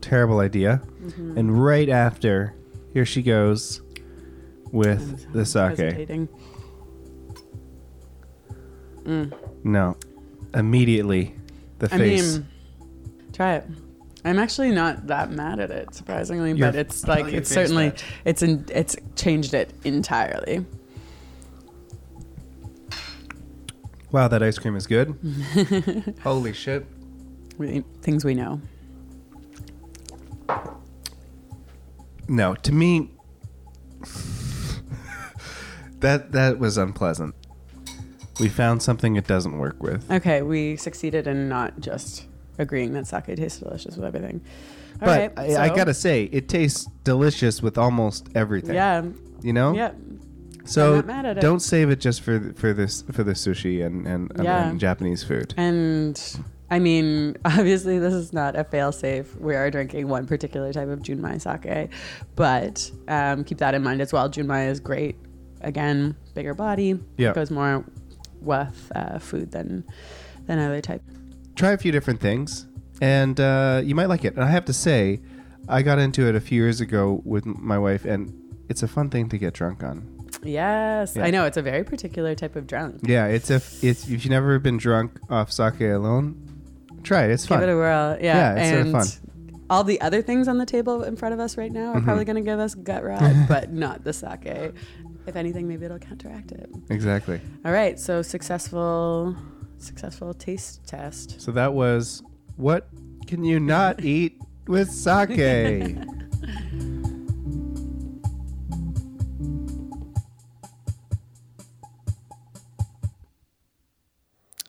[0.00, 0.82] terrible idea.
[1.02, 1.38] Mm-hmm.
[1.38, 2.54] And right after,
[2.92, 3.80] here she goes
[4.72, 5.78] with the sake.
[9.04, 9.32] Mm.
[9.64, 9.96] No.
[10.54, 11.34] Immediately,
[11.78, 12.34] the I face.
[12.38, 12.46] mean,
[13.32, 13.64] try it.
[14.24, 17.92] I'm actually not that mad at it, surprisingly, Your- but it's like it's certainly
[18.24, 20.64] it's in, it's changed it entirely.
[24.14, 26.14] Wow, that ice cream is good.
[26.22, 26.86] Holy shit.
[27.58, 28.60] We, things we know.
[32.28, 33.10] No, to me,
[35.98, 37.34] that that was unpleasant.
[38.40, 40.08] We found something it doesn't work with.
[40.10, 42.26] Okay, we succeeded in not just
[42.58, 44.40] agreeing that sake tastes delicious with everything.
[45.02, 48.76] All But right, I, I so- gotta say, it tastes delicious with almost everything.
[48.76, 49.02] yeah,
[49.42, 49.74] You know.
[49.74, 49.90] yeah.
[50.64, 54.06] So not mad at don't save it just for for this for the sushi and
[54.06, 54.68] and, and- Yeah.
[54.70, 55.54] and Japanese food.
[55.56, 56.20] And
[56.70, 59.36] I mean, obviously, this is not a fail safe.
[59.36, 61.90] We are drinking one particular type of Junmai sake,
[62.34, 64.28] but um, keep that in mind as well.
[64.30, 65.16] Junmai is great.
[65.60, 66.98] Again, bigger body.
[67.16, 67.32] Yeah.
[67.34, 67.84] Goes more
[68.40, 69.84] with uh, food than
[70.46, 71.02] than other type.
[71.54, 72.66] Try a few different things,
[73.00, 74.34] and uh, you might like it.
[74.34, 75.20] And I have to say,
[75.68, 78.32] I got into it a few years ago with my wife, and
[78.68, 80.13] it's a fun thing to get drunk on.
[80.44, 81.24] Yes, Yeah.
[81.24, 83.00] I know it's a very particular type of drunk.
[83.02, 86.36] Yeah, it's a it's if you've never been drunk off sake alone,
[87.02, 87.30] try it.
[87.32, 88.16] It's Give it a whirl.
[88.20, 89.60] Yeah, Yeah, it's and sorta fun.
[89.70, 92.04] all the other things on the table in front of us right now are Mm-hmm.
[92.04, 94.46] probably going to give us gut rot, but not the sake.
[95.26, 96.68] If anything, maybe it'll counteract it.
[96.90, 97.40] exactly.
[97.64, 99.34] All right, so successful,
[99.78, 101.40] successful taste test.
[101.40, 102.22] So that was
[102.56, 102.88] what
[103.26, 105.96] can you not eat with sake?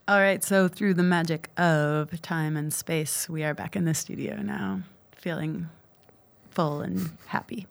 [0.08, 3.94] All right, so through the magic of time and space, we are back in the
[3.94, 5.68] studio now, feeling
[6.52, 7.66] full and happy.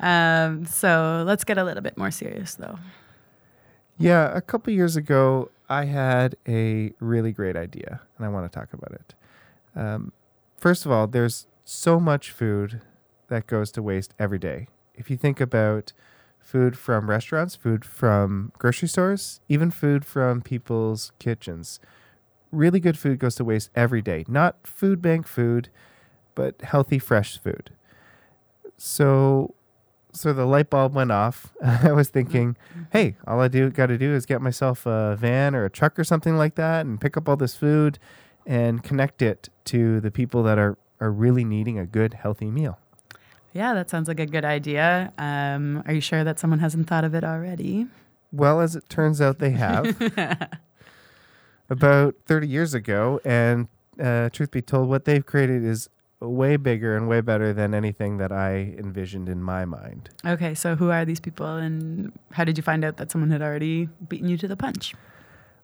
[0.00, 2.78] Um, so let's get a little bit more serious, though.
[3.98, 8.58] Yeah, a couple years ago, I had a really great idea, and I want to
[8.58, 9.14] talk about it.
[9.78, 10.12] Um,
[10.56, 12.80] first of all, there's so much food
[13.28, 14.68] that goes to waste every day.
[14.94, 15.92] If you think about
[16.46, 21.80] food from restaurants, food from grocery stores, even food from people's kitchens.
[22.52, 24.24] Really good food goes to waste every day.
[24.28, 25.68] Not food bank food,
[26.36, 27.70] but healthy, fresh food.
[28.76, 29.54] So,
[30.12, 31.52] so the light bulb went off.
[31.62, 32.82] I was thinking, mm-hmm.
[32.92, 35.98] hey, all I do got to do is get myself a van or a truck
[35.98, 37.98] or something like that, and pick up all this food,
[38.46, 42.78] and connect it to the people that are are really needing a good, healthy meal.
[43.56, 45.12] Yeah, that sounds like a good idea.
[45.16, 47.86] Um, are you sure that someone hasn't thought of it already?
[48.30, 49.96] Well, as it turns out, they have.
[51.70, 55.88] About 30 years ago, and uh, truth be told, what they've created is
[56.20, 60.10] way bigger and way better than anything that I envisioned in my mind.
[60.24, 63.40] Okay, so who are these people, and how did you find out that someone had
[63.40, 64.94] already beaten you to the punch?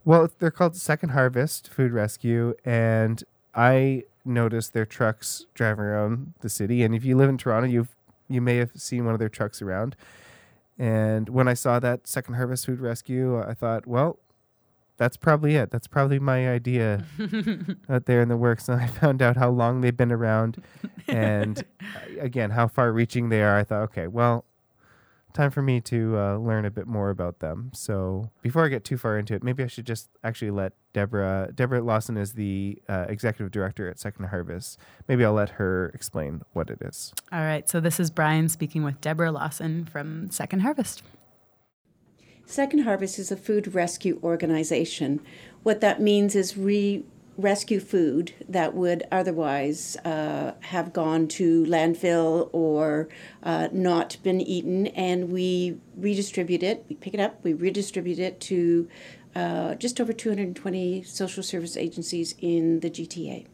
[0.07, 3.23] Well, they're called Second Harvest Food Rescue, and
[3.55, 6.83] I noticed their trucks driving around the city.
[6.83, 7.95] And if you live in Toronto, you've
[8.29, 9.95] you may have seen one of their trucks around.
[10.79, 14.19] And when I saw that Second Harvest Food Rescue, I thought, well,
[14.97, 15.71] that's probably it.
[15.71, 17.05] That's probably my idea
[17.89, 18.69] out there in the works.
[18.69, 20.63] And I found out how long they've been around,
[21.09, 21.63] and
[22.21, 23.59] again how far-reaching they are.
[23.59, 24.45] I thought, okay, well,
[25.33, 27.71] time for me to uh, learn a bit more about them.
[27.75, 31.51] So before I get too far into it, maybe I should just actually let Deborah.
[31.55, 34.79] Deborah Lawson is the uh, executive director at Second Harvest.
[35.09, 37.13] Maybe I'll let her explain what it is.
[37.33, 37.69] All right.
[37.69, 41.03] So this is Brian speaking with Deborah Lawson from Second Harvest.
[42.45, 45.21] Second Harvest is a food rescue organization.
[45.63, 47.05] What that means is we
[47.39, 53.09] rescue food that would otherwise uh, have gone to landfill or
[53.43, 56.85] uh, not been eaten, and we redistribute it.
[56.89, 58.89] We pick it up, we redistribute it to
[59.35, 63.47] uh, just over 220 social service agencies in the GTA.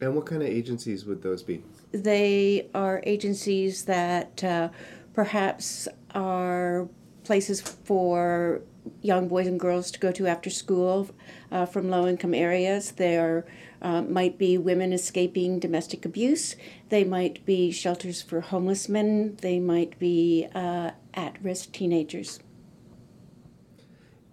[0.00, 1.62] And what kind of agencies would those be?
[1.92, 4.68] They are agencies that uh,
[5.12, 6.88] perhaps are
[7.24, 8.62] places for
[9.00, 11.08] young boys and girls to go to after school
[11.50, 12.92] uh, from low income areas.
[12.92, 13.46] There
[13.80, 16.56] uh, might be women escaping domestic abuse.
[16.90, 19.36] They might be shelters for homeless men.
[19.40, 22.40] They might be uh, at risk teenagers.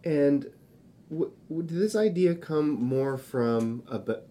[0.03, 0.47] And
[1.11, 4.23] w- did this idea come more from about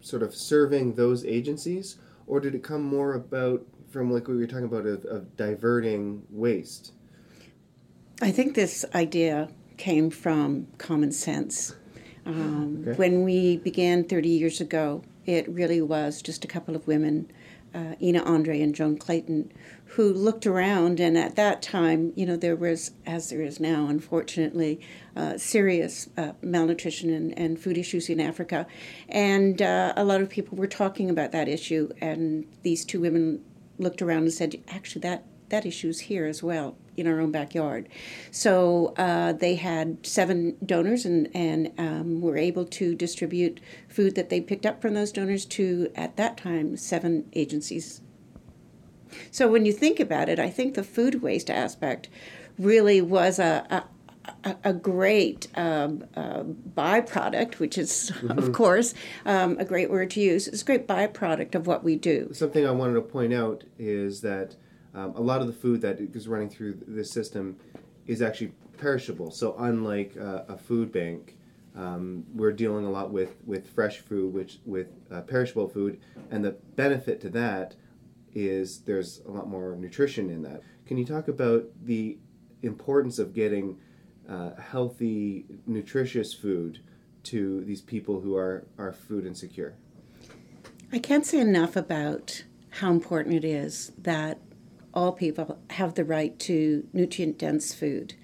[0.00, 4.46] sort of serving those agencies, or did it come more about from like we were
[4.46, 6.92] talking about of, of diverting waste?
[8.20, 11.74] I think this idea came from common sense.
[12.26, 12.96] Um, okay.
[12.96, 17.30] When we began 30 years ago, it really was just a couple of women,
[17.74, 19.52] uh, Ina Andre and Joan Clayton,
[19.86, 21.00] who looked around.
[21.00, 24.80] And at that time, you know, there was, as there is now, unfortunately,
[25.16, 28.66] uh, serious uh, malnutrition and, and food issues in Africa.
[29.08, 31.90] And uh, a lot of people were talking about that issue.
[32.00, 33.44] And these two women
[33.78, 37.30] looked around and said, actually, that, that issue is here as well in our own
[37.30, 37.88] backyard.
[38.30, 44.30] So uh, they had seven donors and, and um, were able to distribute food that
[44.30, 48.00] they picked up from those donors to, at that time, seven agencies.
[49.30, 52.08] So when you think about it, I think the food waste aspect
[52.58, 53.84] really was a, a
[54.64, 58.38] a, great um, uh, byproduct, which is, mm-hmm.
[58.38, 58.94] of course,
[59.26, 60.48] um, a great word to use.
[60.48, 62.30] It's a great byproduct of what we do.
[62.32, 64.56] Something I wanted to point out is that
[64.94, 67.56] um, a lot of the food that is running through this system
[68.06, 69.30] is actually perishable.
[69.30, 71.36] So unlike uh, a food bank,
[71.76, 76.44] um, we're dealing a lot with, with fresh food, which with uh, perishable food, and
[76.44, 77.74] the benefit to that
[78.34, 80.62] is there's a lot more nutrition in that.
[80.86, 82.18] Can you talk about the
[82.62, 83.78] importance of getting
[84.28, 86.80] uh, healthy, nutritious food
[87.24, 89.74] to these people who are, are food insecure?
[90.92, 94.38] I can't say enough about how important it is that
[94.94, 98.14] all people have the right to nutrient dense food.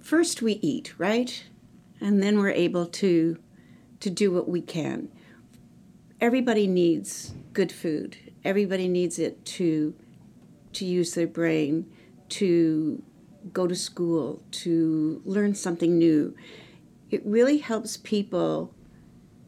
[0.00, 1.44] First, we eat, right?
[2.00, 3.38] And then we're able to,
[4.00, 5.08] to do what we can.
[6.20, 8.16] Everybody needs good food.
[8.44, 9.94] Everybody needs it to,
[10.74, 11.90] to use their brain,
[12.30, 13.02] to
[13.52, 16.36] go to school, to learn something new.
[17.10, 18.74] It really helps people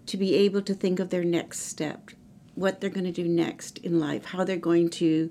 [0.07, 2.11] to be able to think of their next step,
[2.55, 5.31] what they're going to do next in life, how they're going to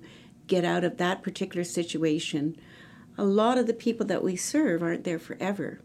[0.49, 2.57] get out of that particular situation.
[3.17, 5.79] A lot of the people that we serve aren't there forever.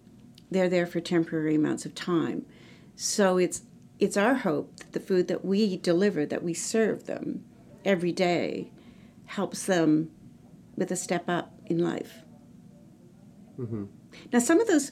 [0.51, 2.45] They're there for temporary amounts of time.
[2.97, 3.63] So it's
[4.01, 7.45] it's our hope that the food that we deliver, that we serve them
[7.85, 8.73] every day,
[9.27, 10.11] helps them
[10.77, 12.23] with a step up in life.
[13.59, 13.85] Mm-hmm.
[14.33, 14.91] Now, some of those,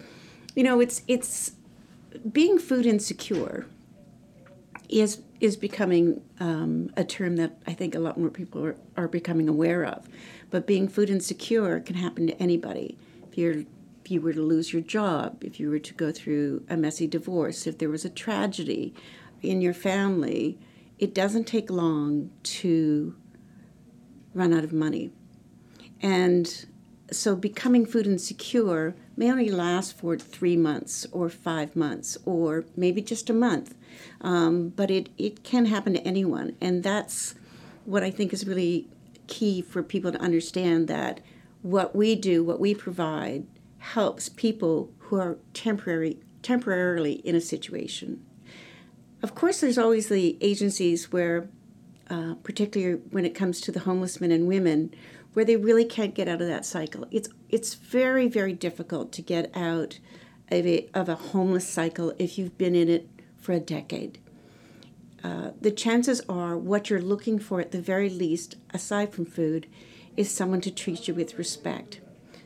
[0.54, 1.52] you know, it's it's
[2.30, 3.66] being food insecure
[4.88, 9.08] is is becoming um, a term that I think a lot more people are, are
[9.08, 10.08] becoming aware of.
[10.50, 12.96] But being food insecure can happen to anybody.
[13.28, 13.64] If you're
[14.04, 17.06] if you were to lose your job, if you were to go through a messy
[17.06, 18.94] divorce, if there was a tragedy
[19.42, 20.58] in your family,
[20.98, 23.14] it doesn't take long to
[24.34, 25.12] run out of money.
[26.00, 26.66] And
[27.12, 33.02] so becoming food insecure may only last for three months or five months or maybe
[33.02, 33.74] just a month.
[34.20, 36.56] Um, but it, it can happen to anyone.
[36.60, 37.34] And that's
[37.84, 38.88] what I think is really
[39.26, 41.20] key for people to understand that
[41.62, 43.46] what we do, what we provide,
[43.78, 48.24] helps people who are temporary, temporarily in a situation.
[49.22, 51.48] Of course, there's always the agencies where,
[52.10, 54.92] uh, particularly when it comes to the homeless men and women,
[55.32, 57.06] where they really can't get out of that cycle.
[57.10, 59.98] It's it's very very difficult to get out
[60.50, 63.08] of a, of a homeless cycle if you've been in it
[63.42, 64.18] for a decade.
[65.22, 69.66] Uh, the chances are what you're looking for at the very least, aside from food,
[70.16, 72.00] is someone to treat you with respect,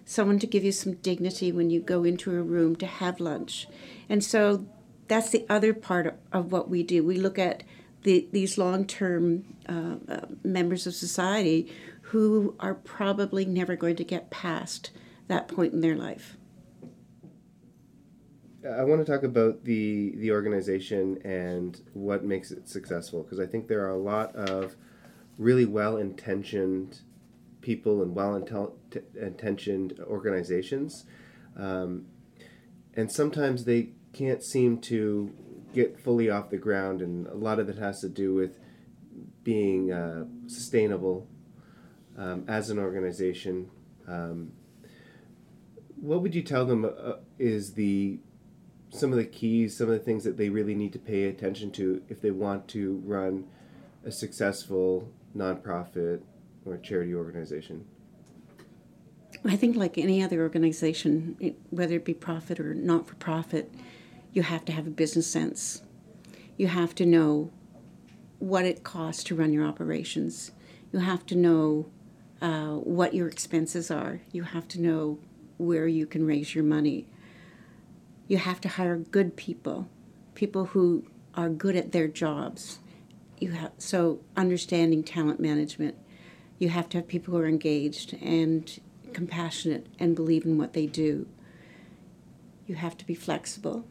[0.05, 3.67] someone to give you some dignity when you go into a room to have lunch.
[4.09, 4.67] And so
[5.09, 7.05] that's the other part of, of what we do.
[7.05, 7.63] We look at
[8.03, 14.05] the, these long term uh, uh, members of society who are probably never going to
[14.05, 14.91] get past
[15.29, 16.36] that point in their life.
[18.67, 23.47] I want to talk about the the organization and what makes it successful because I
[23.47, 24.77] think there are a lot of
[25.39, 27.01] really well intentioned
[27.61, 28.35] people and well
[29.15, 31.05] intentioned organizations,
[31.57, 32.07] um,
[32.95, 35.33] and sometimes they can't seem to
[35.75, 38.59] get fully off the ground, and a lot of it has to do with
[39.45, 41.29] being uh, sustainable
[42.17, 43.71] um, as an organization.
[44.09, 44.53] Um,
[46.01, 48.19] what would you tell them uh, is the
[48.97, 51.71] some of the keys, some of the things that they really need to pay attention
[51.73, 53.47] to if they want to run
[54.05, 56.21] a successful nonprofit
[56.65, 57.87] or charity organization?
[59.45, 63.73] I think, like any other organization, whether it be profit or not for profit,
[64.33, 65.83] you have to have a business sense.
[66.57, 67.51] You have to know
[68.39, 70.53] what it costs to run your operations.
[70.93, 71.91] You have to know
[72.41, 74.21] uh, what your expenses are.
[74.33, 75.19] You have to know
[75.59, 77.07] where you can raise your money.
[78.29, 79.89] You have to hire good people,
[80.35, 82.81] people who are good at their jobs.
[83.39, 85.97] You have so understanding talent management.
[86.59, 88.81] You have to have people who are engaged and
[89.13, 91.29] compassionate and believe in what they do.
[92.67, 93.87] You have to be flexible.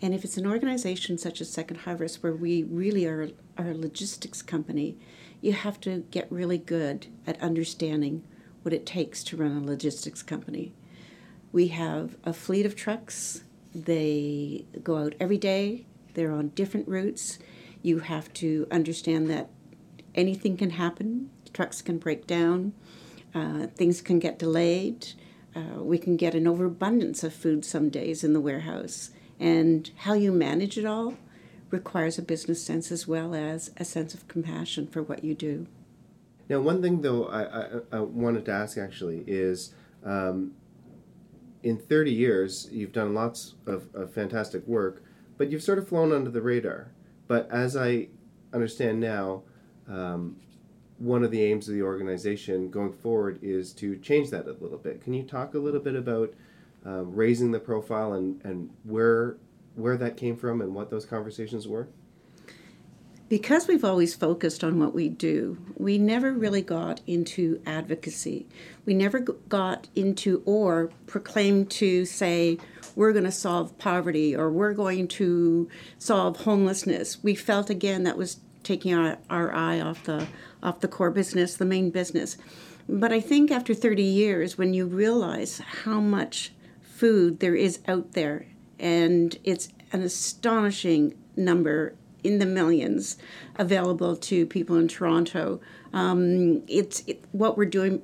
[0.00, 3.74] And if it's an organization such as Second Harvest, where we really are, are a
[3.74, 4.96] logistics company,
[5.40, 8.22] you have to get really good at understanding
[8.62, 10.72] what it takes to run a logistics company.
[11.52, 13.44] We have a fleet of trucks.
[13.76, 15.84] They go out every day.
[16.14, 17.38] They're on different routes.
[17.82, 19.50] You have to understand that
[20.14, 21.30] anything can happen.
[21.52, 22.72] Trucks can break down.
[23.34, 25.08] Uh, things can get delayed.
[25.54, 29.10] Uh, we can get an overabundance of food some days in the warehouse.
[29.38, 31.14] And how you manage it all
[31.70, 35.66] requires a business sense as well as a sense of compassion for what you do.
[36.48, 40.52] Now, one thing though I, I, I wanted to ask actually is um,
[41.66, 45.02] in 30 years, you've done lots of, of fantastic work,
[45.36, 46.92] but you've sort of flown under the radar.
[47.26, 48.06] But as I
[48.52, 49.42] understand now,
[49.88, 50.36] um,
[50.98, 54.78] one of the aims of the organization going forward is to change that a little
[54.78, 55.02] bit.
[55.02, 56.32] Can you talk a little bit about
[56.86, 59.36] uh, raising the profile and, and where
[59.74, 61.88] where that came from and what those conversations were?
[63.28, 68.46] Because we've always focused on what we do, we never really got into advocacy.
[68.84, 72.58] We never got into or proclaimed to say,
[72.94, 75.68] we're going to solve poverty or we're going to
[75.98, 77.22] solve homelessness.
[77.24, 80.26] We felt again that was taking our, our eye off the
[80.62, 82.36] off the core business, the main business.
[82.88, 86.52] But I think after 30 years, when you realize how much
[86.82, 88.46] food there is out there
[88.78, 91.94] and it's an astonishing number
[92.26, 93.16] in the millions
[93.56, 95.60] available to people in Toronto.
[95.92, 98.02] Um, it's it, what we're doing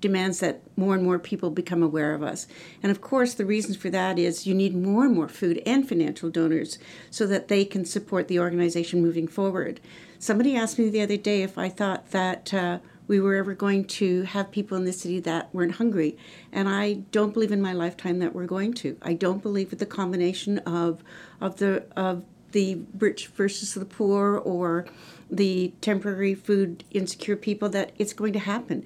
[0.00, 2.46] demands that more and more people become aware of us.
[2.82, 5.88] And of course, the reasons for that is you need more and more food and
[5.88, 6.78] financial donors
[7.10, 9.80] so that they can support the organization moving forward.
[10.18, 12.52] Somebody asked me the other day if I thought that.
[12.52, 16.16] Uh, we were ever going to have people in the city that weren't hungry.
[16.52, 18.96] And I don't believe in my lifetime that we're going to.
[19.02, 21.02] I don't believe with the combination of
[21.40, 24.86] of the of the rich versus the poor or
[25.30, 28.84] the temporary food insecure people that it's going to happen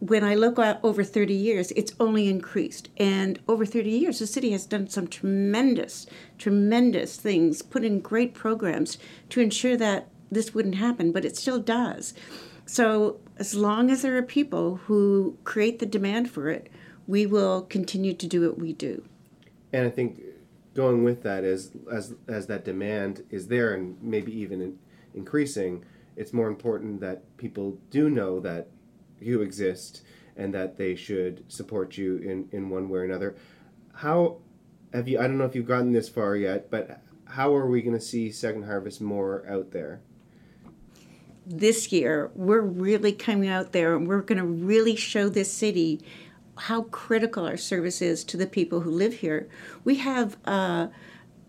[0.00, 2.88] when I look at over 30 years, it's only increased.
[2.96, 6.06] And over 30 years, the city has done some tremendous,
[6.38, 11.58] tremendous things, put in great programs to ensure that this wouldn't happen, but it still
[11.58, 12.14] does.
[12.64, 16.70] So, as long as there are people who create the demand for it,
[17.06, 19.04] we will continue to do what we do.
[19.72, 20.22] And I think
[20.80, 24.78] going with that is as as that demand is there and maybe even in,
[25.14, 25.84] increasing,
[26.16, 28.68] it's more important that people do know that
[29.20, 30.02] you exist
[30.36, 33.36] and that they should support you in, in one way or another.
[33.92, 34.38] How
[34.94, 35.18] have you?
[35.18, 38.08] I don't know if you've gotten this far yet, but how are we going to
[38.12, 40.00] see Second Harvest more out there?
[41.46, 46.00] This year, we're really coming out there and we're going to really show this city
[46.60, 49.48] how critical our service is to the people who live here.
[49.84, 50.88] We have uh,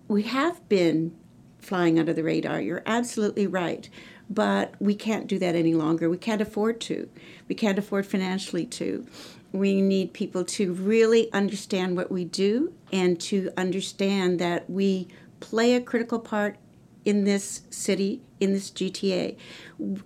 [0.07, 1.15] we have been
[1.59, 2.59] flying under the radar.
[2.59, 3.89] You're absolutely right
[4.31, 6.09] but we can't do that any longer.
[6.09, 7.09] We can't afford to.
[7.49, 9.05] We can't afford financially to.
[9.51, 15.09] We need people to really understand what we do and to understand that we
[15.41, 16.55] play a critical part
[17.03, 19.35] in this city, in this GTA.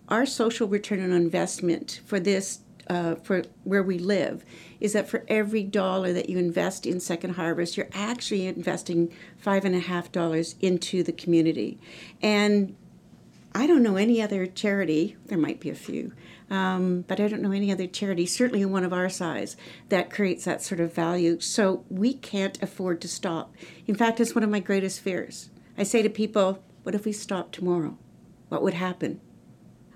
[0.10, 4.43] Our social return on investment for this, uh, for where we live,
[4.79, 9.65] is that for every dollar that you invest in Second Harvest, you're actually investing five
[9.65, 11.79] and a half dollars into the community.
[12.21, 12.75] And
[13.53, 16.11] I don't know any other charity, there might be a few,
[16.49, 19.55] um, but I don't know any other charity, certainly one of our size,
[19.89, 21.39] that creates that sort of value.
[21.39, 23.55] So we can't afford to stop.
[23.88, 25.49] In fact, it's one of my greatest fears.
[25.77, 27.97] I say to people, what if we stopped tomorrow?
[28.49, 29.21] What would happen?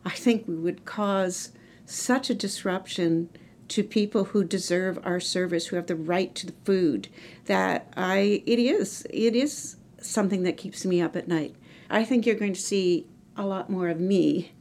[0.06, 1.52] I think we would cause
[1.90, 3.30] such a disruption
[3.70, 7.08] to people who deserve our service, who have the right to the food,
[7.46, 11.56] that I it is it is something that keeps me up at night.
[11.90, 14.52] I think you're going to see a lot more of me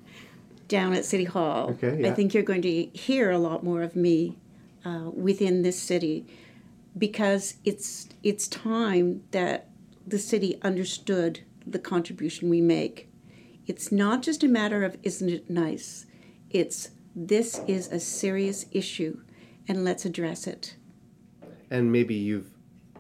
[0.69, 1.71] down at City Hall.
[1.71, 2.11] Okay, yeah.
[2.11, 4.37] I think you're going to hear a lot more of me
[4.85, 6.27] uh, within this city
[6.97, 9.69] because it's it's time that
[10.07, 13.09] the city understood the contribution we make.
[13.67, 16.07] It's not just a matter of isn't it nice.
[16.51, 16.91] It's
[17.27, 19.19] this is a serious issue
[19.67, 20.77] and let's address it.
[21.71, 22.51] And maybe you've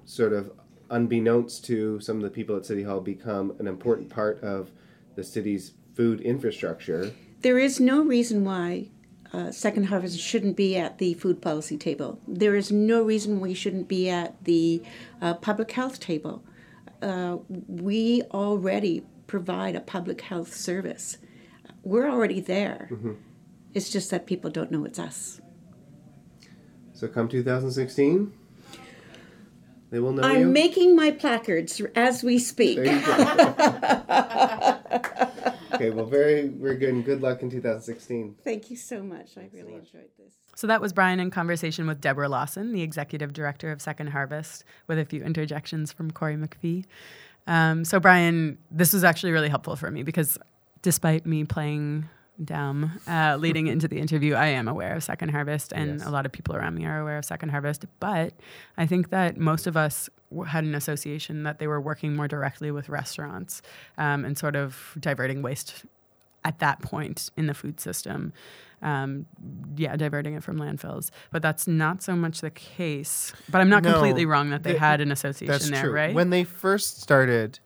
[0.05, 0.51] sort of
[0.91, 4.71] unbeknownst to some of the people at City Hall become an important part of
[5.15, 7.13] the city's food infrastructure.
[7.43, 8.89] There is no reason why
[9.33, 12.21] uh, Second Harvest shouldn't be at the food policy table.
[12.27, 14.83] There is no reason we shouldn't be at the
[15.21, 16.43] uh, public health table.
[17.01, 21.19] Uh, we already provide a public health service.
[21.85, 22.89] We're already there.
[22.91, 23.13] Mm-hmm.
[23.79, 25.41] It's just that people don't know it's us.
[26.95, 28.33] So come 2016,
[29.91, 30.49] they will know I'm you.
[30.49, 32.79] making my placards as we speak.
[32.79, 33.13] There you go.
[35.75, 38.35] okay, well, very, very good, and good luck in 2016.
[38.43, 39.39] Thank you so much.
[39.39, 40.33] I really enjoyed this.
[40.57, 44.65] So that was Brian in conversation with Deborah Lawson, the executive director of Second Harvest,
[44.89, 46.85] with a few interjections from Corey McPhee.
[47.47, 50.37] Um, so, Brian, this was actually really helpful for me because
[50.83, 52.09] despite me playing
[52.45, 56.07] dumb uh, leading into the interview, I am aware of Second Harvest, and Yes.
[56.07, 57.85] a lot of people around me are aware of Second Harvest.
[58.01, 58.35] But
[58.77, 62.29] I think that most of us w- had an association that they were working more
[62.29, 63.61] directly with restaurants
[63.97, 65.85] um, and sort of diverting waste
[66.45, 68.33] at that point in the food system.
[68.81, 69.27] Um,
[69.77, 71.11] yeah, diverting it from landfills.
[71.33, 73.33] But that's not so much the case.
[73.49, 75.93] But I'm not No, completely wrong that they the- had an association That's there, true.
[75.93, 76.15] right?
[76.15, 77.59] When they first started,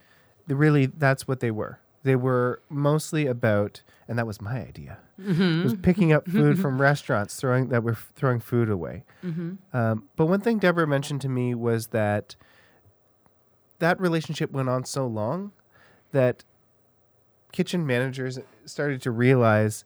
[0.49, 1.79] really, that's what they were.
[2.03, 5.62] They were mostly about, and that was my idea, Mm-hmm.
[5.64, 9.05] was picking up food from restaurants, throwing that were f- throwing food away.
[9.24, 9.76] Mm-hmm.
[9.76, 12.34] Um, but one thing Deborah mentioned to me was that
[13.78, 15.53] that relationship went on so long
[16.12, 16.44] that
[17.53, 19.84] kitchen managers started to realize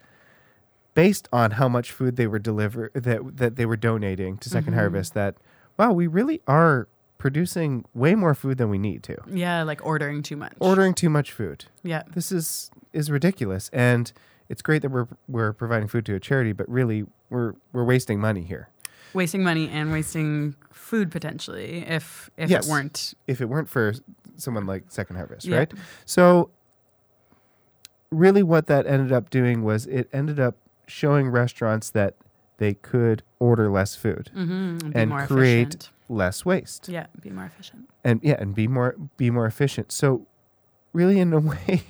[0.94, 4.68] based on how much food they were deliver that that they were donating to 2nd
[4.70, 4.74] Mhm.
[4.74, 5.36] Harvest that
[5.78, 6.88] wow we really are
[7.18, 10.52] producing way more food than we need to yeah, like ordering too much.
[10.60, 12.02] ordering too much food Yeah.
[12.14, 14.12] this is is ridiculous and
[14.49, 18.20] it's great that we're we're providing food to a charity but really we're we're wasting
[18.20, 18.68] money here
[19.14, 22.66] wasting money and wasting food potentially if if Yes.
[22.66, 23.95] it weren't if it weren't for
[24.37, 25.57] someone like Second Harvest, Yeah.
[25.59, 25.72] right?
[26.05, 26.51] So,
[28.11, 30.57] really, what that ended up doing was it ended up
[30.87, 32.14] showing restaurants that
[32.59, 35.91] they could order less food mm-hmm, be and create efficient.
[36.09, 37.89] less waste, Yeah, be more efficient.
[38.05, 39.91] and yeah, and be more be more efficient.
[39.93, 40.26] So,
[40.93, 41.82] really, in a way,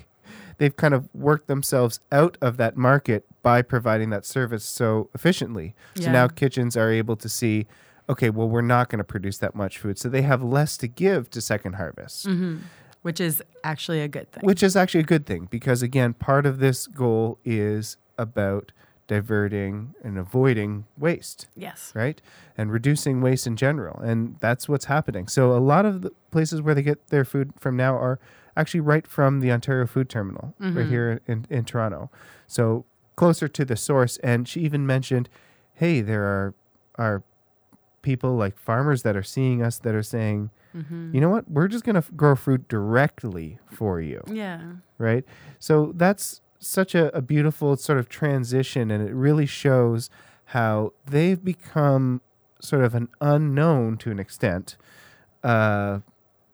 [0.57, 5.75] they've kind of worked themselves out of that market by providing that service so efficiently.
[5.95, 7.67] So now kitchens are able to see,
[8.09, 10.87] okay, well, we're not going to produce that much food, so they have less to
[10.87, 12.25] give to Second Harvest.
[12.25, 12.57] hmm
[13.03, 14.43] which is actually a good thing.
[14.43, 18.73] which is actually a good thing because again part of this goal is about
[19.07, 21.93] diverting and avoiding waste yes.
[21.95, 22.21] right
[22.57, 26.61] and reducing waste in general and that's what's happening so a lot of the places
[26.61, 28.19] where they get their food from now are
[28.57, 32.09] actually right from the ontario food terminal right here in, in toronto.
[32.47, 32.83] So
[33.15, 35.29] closer to the source and she even mentioned
[35.73, 36.53] hey there are
[36.95, 37.23] are
[38.01, 40.49] people like farmers that are seeing us that are saying
[41.13, 41.49] you know what?
[41.49, 44.21] We're just going to f- grow fruit directly for you.
[44.31, 44.61] Yeah.
[44.99, 45.25] right?
[45.57, 50.11] So that's such a, a beautiful sort of transition, and it really shows
[50.53, 52.21] how they've become
[52.61, 54.77] sort of an unknown to an extent
[55.43, 55.99] uh,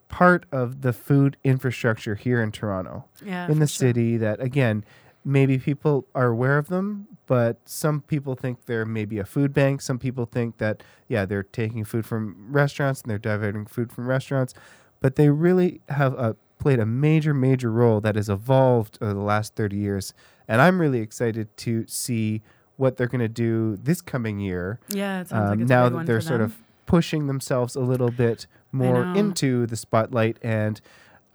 [0.07, 3.47] part of the food infrastructure here in Toronto, Yeah.
[3.49, 3.87] in the sure.
[3.87, 4.17] city.
[4.17, 4.83] That again,
[5.25, 9.81] maybe people are aware of them, but some people think they're maybe a food bank.
[9.81, 14.07] Some people think that yeah, they're taking food from restaurants and they're diverting food from
[14.07, 14.53] restaurants,
[14.99, 19.19] but they really have a played a major major role that has evolved over the
[19.19, 20.13] last 30 years
[20.47, 22.41] and i'm really excited to see
[22.77, 25.21] what they're going to do this coming year Yeah.
[25.21, 28.47] It sounds like um, a now that they're sort of pushing themselves a little bit
[28.73, 30.81] more into the spotlight and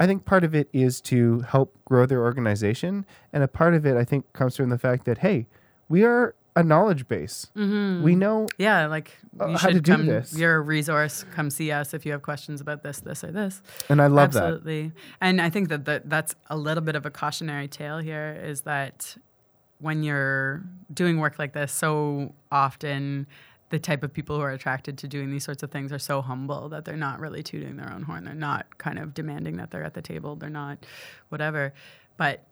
[0.00, 3.86] i think part of it is to help grow their organization and a part of
[3.86, 5.46] it i think comes from the fact that hey
[5.88, 9.92] we are a knowledge base we know Yeah, like uh, you how to should do
[9.92, 10.06] come.
[10.06, 10.36] this.
[10.36, 11.24] You're a resource.
[11.32, 13.62] Come see us if you have questions about this, this, or this.
[13.88, 14.90] and i love that Absolutely.
[15.20, 18.62] And I think that, that that's a little bit of a cautionary tale here is
[18.62, 19.16] that
[19.78, 23.28] when you're doing work like this, so often
[23.70, 26.22] the type of people who are attracted to doing these sorts of things are so
[26.22, 28.24] humble that they're not really tooting their own horn.
[28.24, 30.36] They're not kind of demanding that they're at the table.
[30.36, 30.86] They're not
[31.28, 31.74] whatever.
[32.16, 32.44] But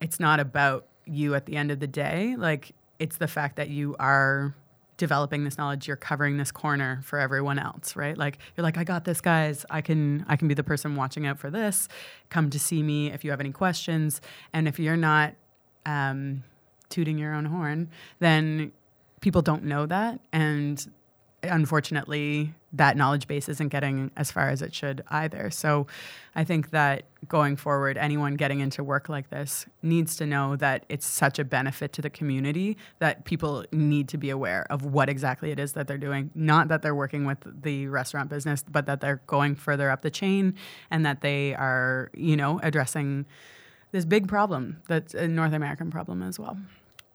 [0.00, 2.34] it's not about you at the end of the day.
[2.36, 4.54] Like it's the fact that you are
[4.96, 8.84] developing this knowledge you're covering this corner for everyone else right like you're like i
[8.84, 11.88] got this guys i can i can be the person watching out for this
[12.30, 14.20] come to see me if you have any questions
[14.52, 15.34] and if you're not
[15.84, 16.44] um,
[16.90, 18.70] tooting your own horn then
[19.24, 20.86] people don't know that and
[21.42, 25.50] unfortunately that knowledge base isn't getting as far as it should either.
[25.50, 25.86] So
[26.34, 30.84] i think that going forward anyone getting into work like this needs to know that
[30.90, 35.08] it's such a benefit to the community that people need to be aware of what
[35.08, 36.30] exactly it is that they're doing.
[36.34, 40.10] Not that they're working with the restaurant business but that they're going further up the
[40.10, 40.54] chain
[40.90, 43.24] and that they are you know addressing
[43.92, 46.58] this big problem that's a north american problem as well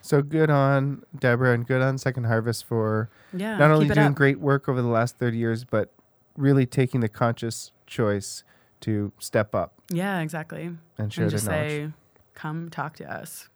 [0.01, 4.15] so good on deborah and good on second harvest for yeah not only doing up.
[4.15, 5.91] great work over the last 30 years, but
[6.37, 8.43] really taking the conscious choice
[8.81, 11.69] to step up yeah exactly and share and just knowledge.
[11.69, 11.89] say,
[12.33, 13.49] "Come talk to us."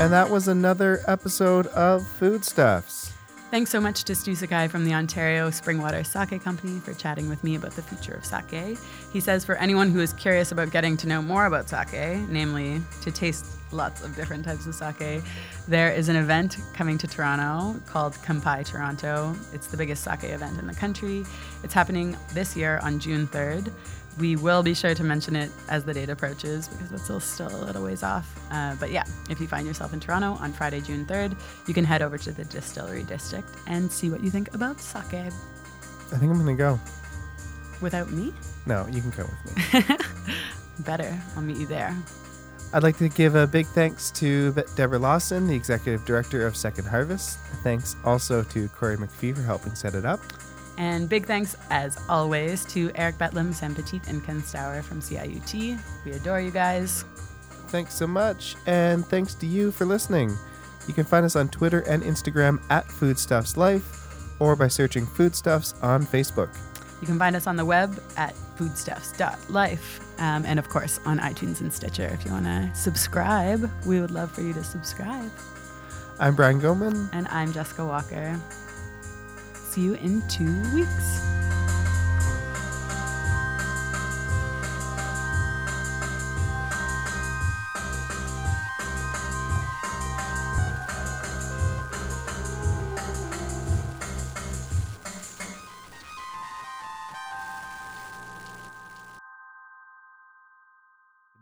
[0.00, 3.07] and that was another episode of Foodstuffs.
[3.50, 7.42] Thanks so much to Stu Sakai from the Ontario Springwater Sake Company for chatting with
[7.42, 8.76] me about the future of sake.
[9.10, 11.94] He says for anyone who is curious about getting to know more about sake,
[12.28, 15.22] namely to taste lots of different types of sake,
[15.66, 19.34] there is an event coming to Toronto called Kampai Toronto.
[19.54, 21.24] It's the biggest sake event in the country.
[21.64, 23.72] It's happening this year on June 3rd.
[24.18, 27.54] We will be sure to mention it as the date approaches because it's still, still
[27.54, 28.38] a little ways off.
[28.50, 31.84] Uh, but yeah, if you find yourself in Toronto on Friday, June 3rd, you can
[31.84, 35.14] head over to the Distillery District and see what you think about sake.
[35.14, 36.80] I think I'm going to go.
[37.80, 38.32] Without me?
[38.66, 39.96] No, you can go with me.
[40.80, 41.16] Better.
[41.36, 41.96] I'll meet you there.
[42.72, 46.86] I'd like to give a big thanks to Deborah Lawson, the executive director of Second
[46.86, 47.38] Harvest.
[47.62, 50.20] Thanks also to Corey McPhee for helping set it up.
[50.78, 55.78] And big thanks, as always, to Eric Betlem, Sam Petit, and Ken Stauer from CIUT.
[56.04, 57.04] We adore you guys.
[57.66, 60.34] Thanks so much, and thanks to you for listening.
[60.86, 65.74] You can find us on Twitter and Instagram at Foodstuffs Life, or by searching Foodstuffs
[65.82, 66.56] on Facebook.
[67.00, 70.00] You can find us on the web at foodstuffs.life.
[70.20, 72.06] Um, and of course, on iTunes and Stitcher.
[72.06, 75.30] If you want to subscribe, we would love for you to subscribe.
[76.18, 77.08] I'm Brian Goman.
[77.12, 78.40] And I'm Jessica Walker.
[79.70, 81.20] See you in two weeks.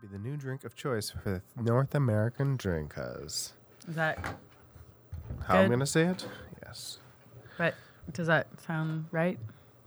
[0.01, 3.53] Be the new drink of choice for North American drinkers.
[3.87, 4.19] Is that,
[5.45, 5.67] How I'm Good.
[5.69, 6.27] going to say it?
[6.63, 6.99] Yes.
[7.57, 7.73] but
[8.13, 9.37] does that sound right?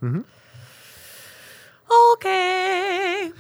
[0.02, 0.20] Mm-hmm.
[2.12, 3.32] Okay.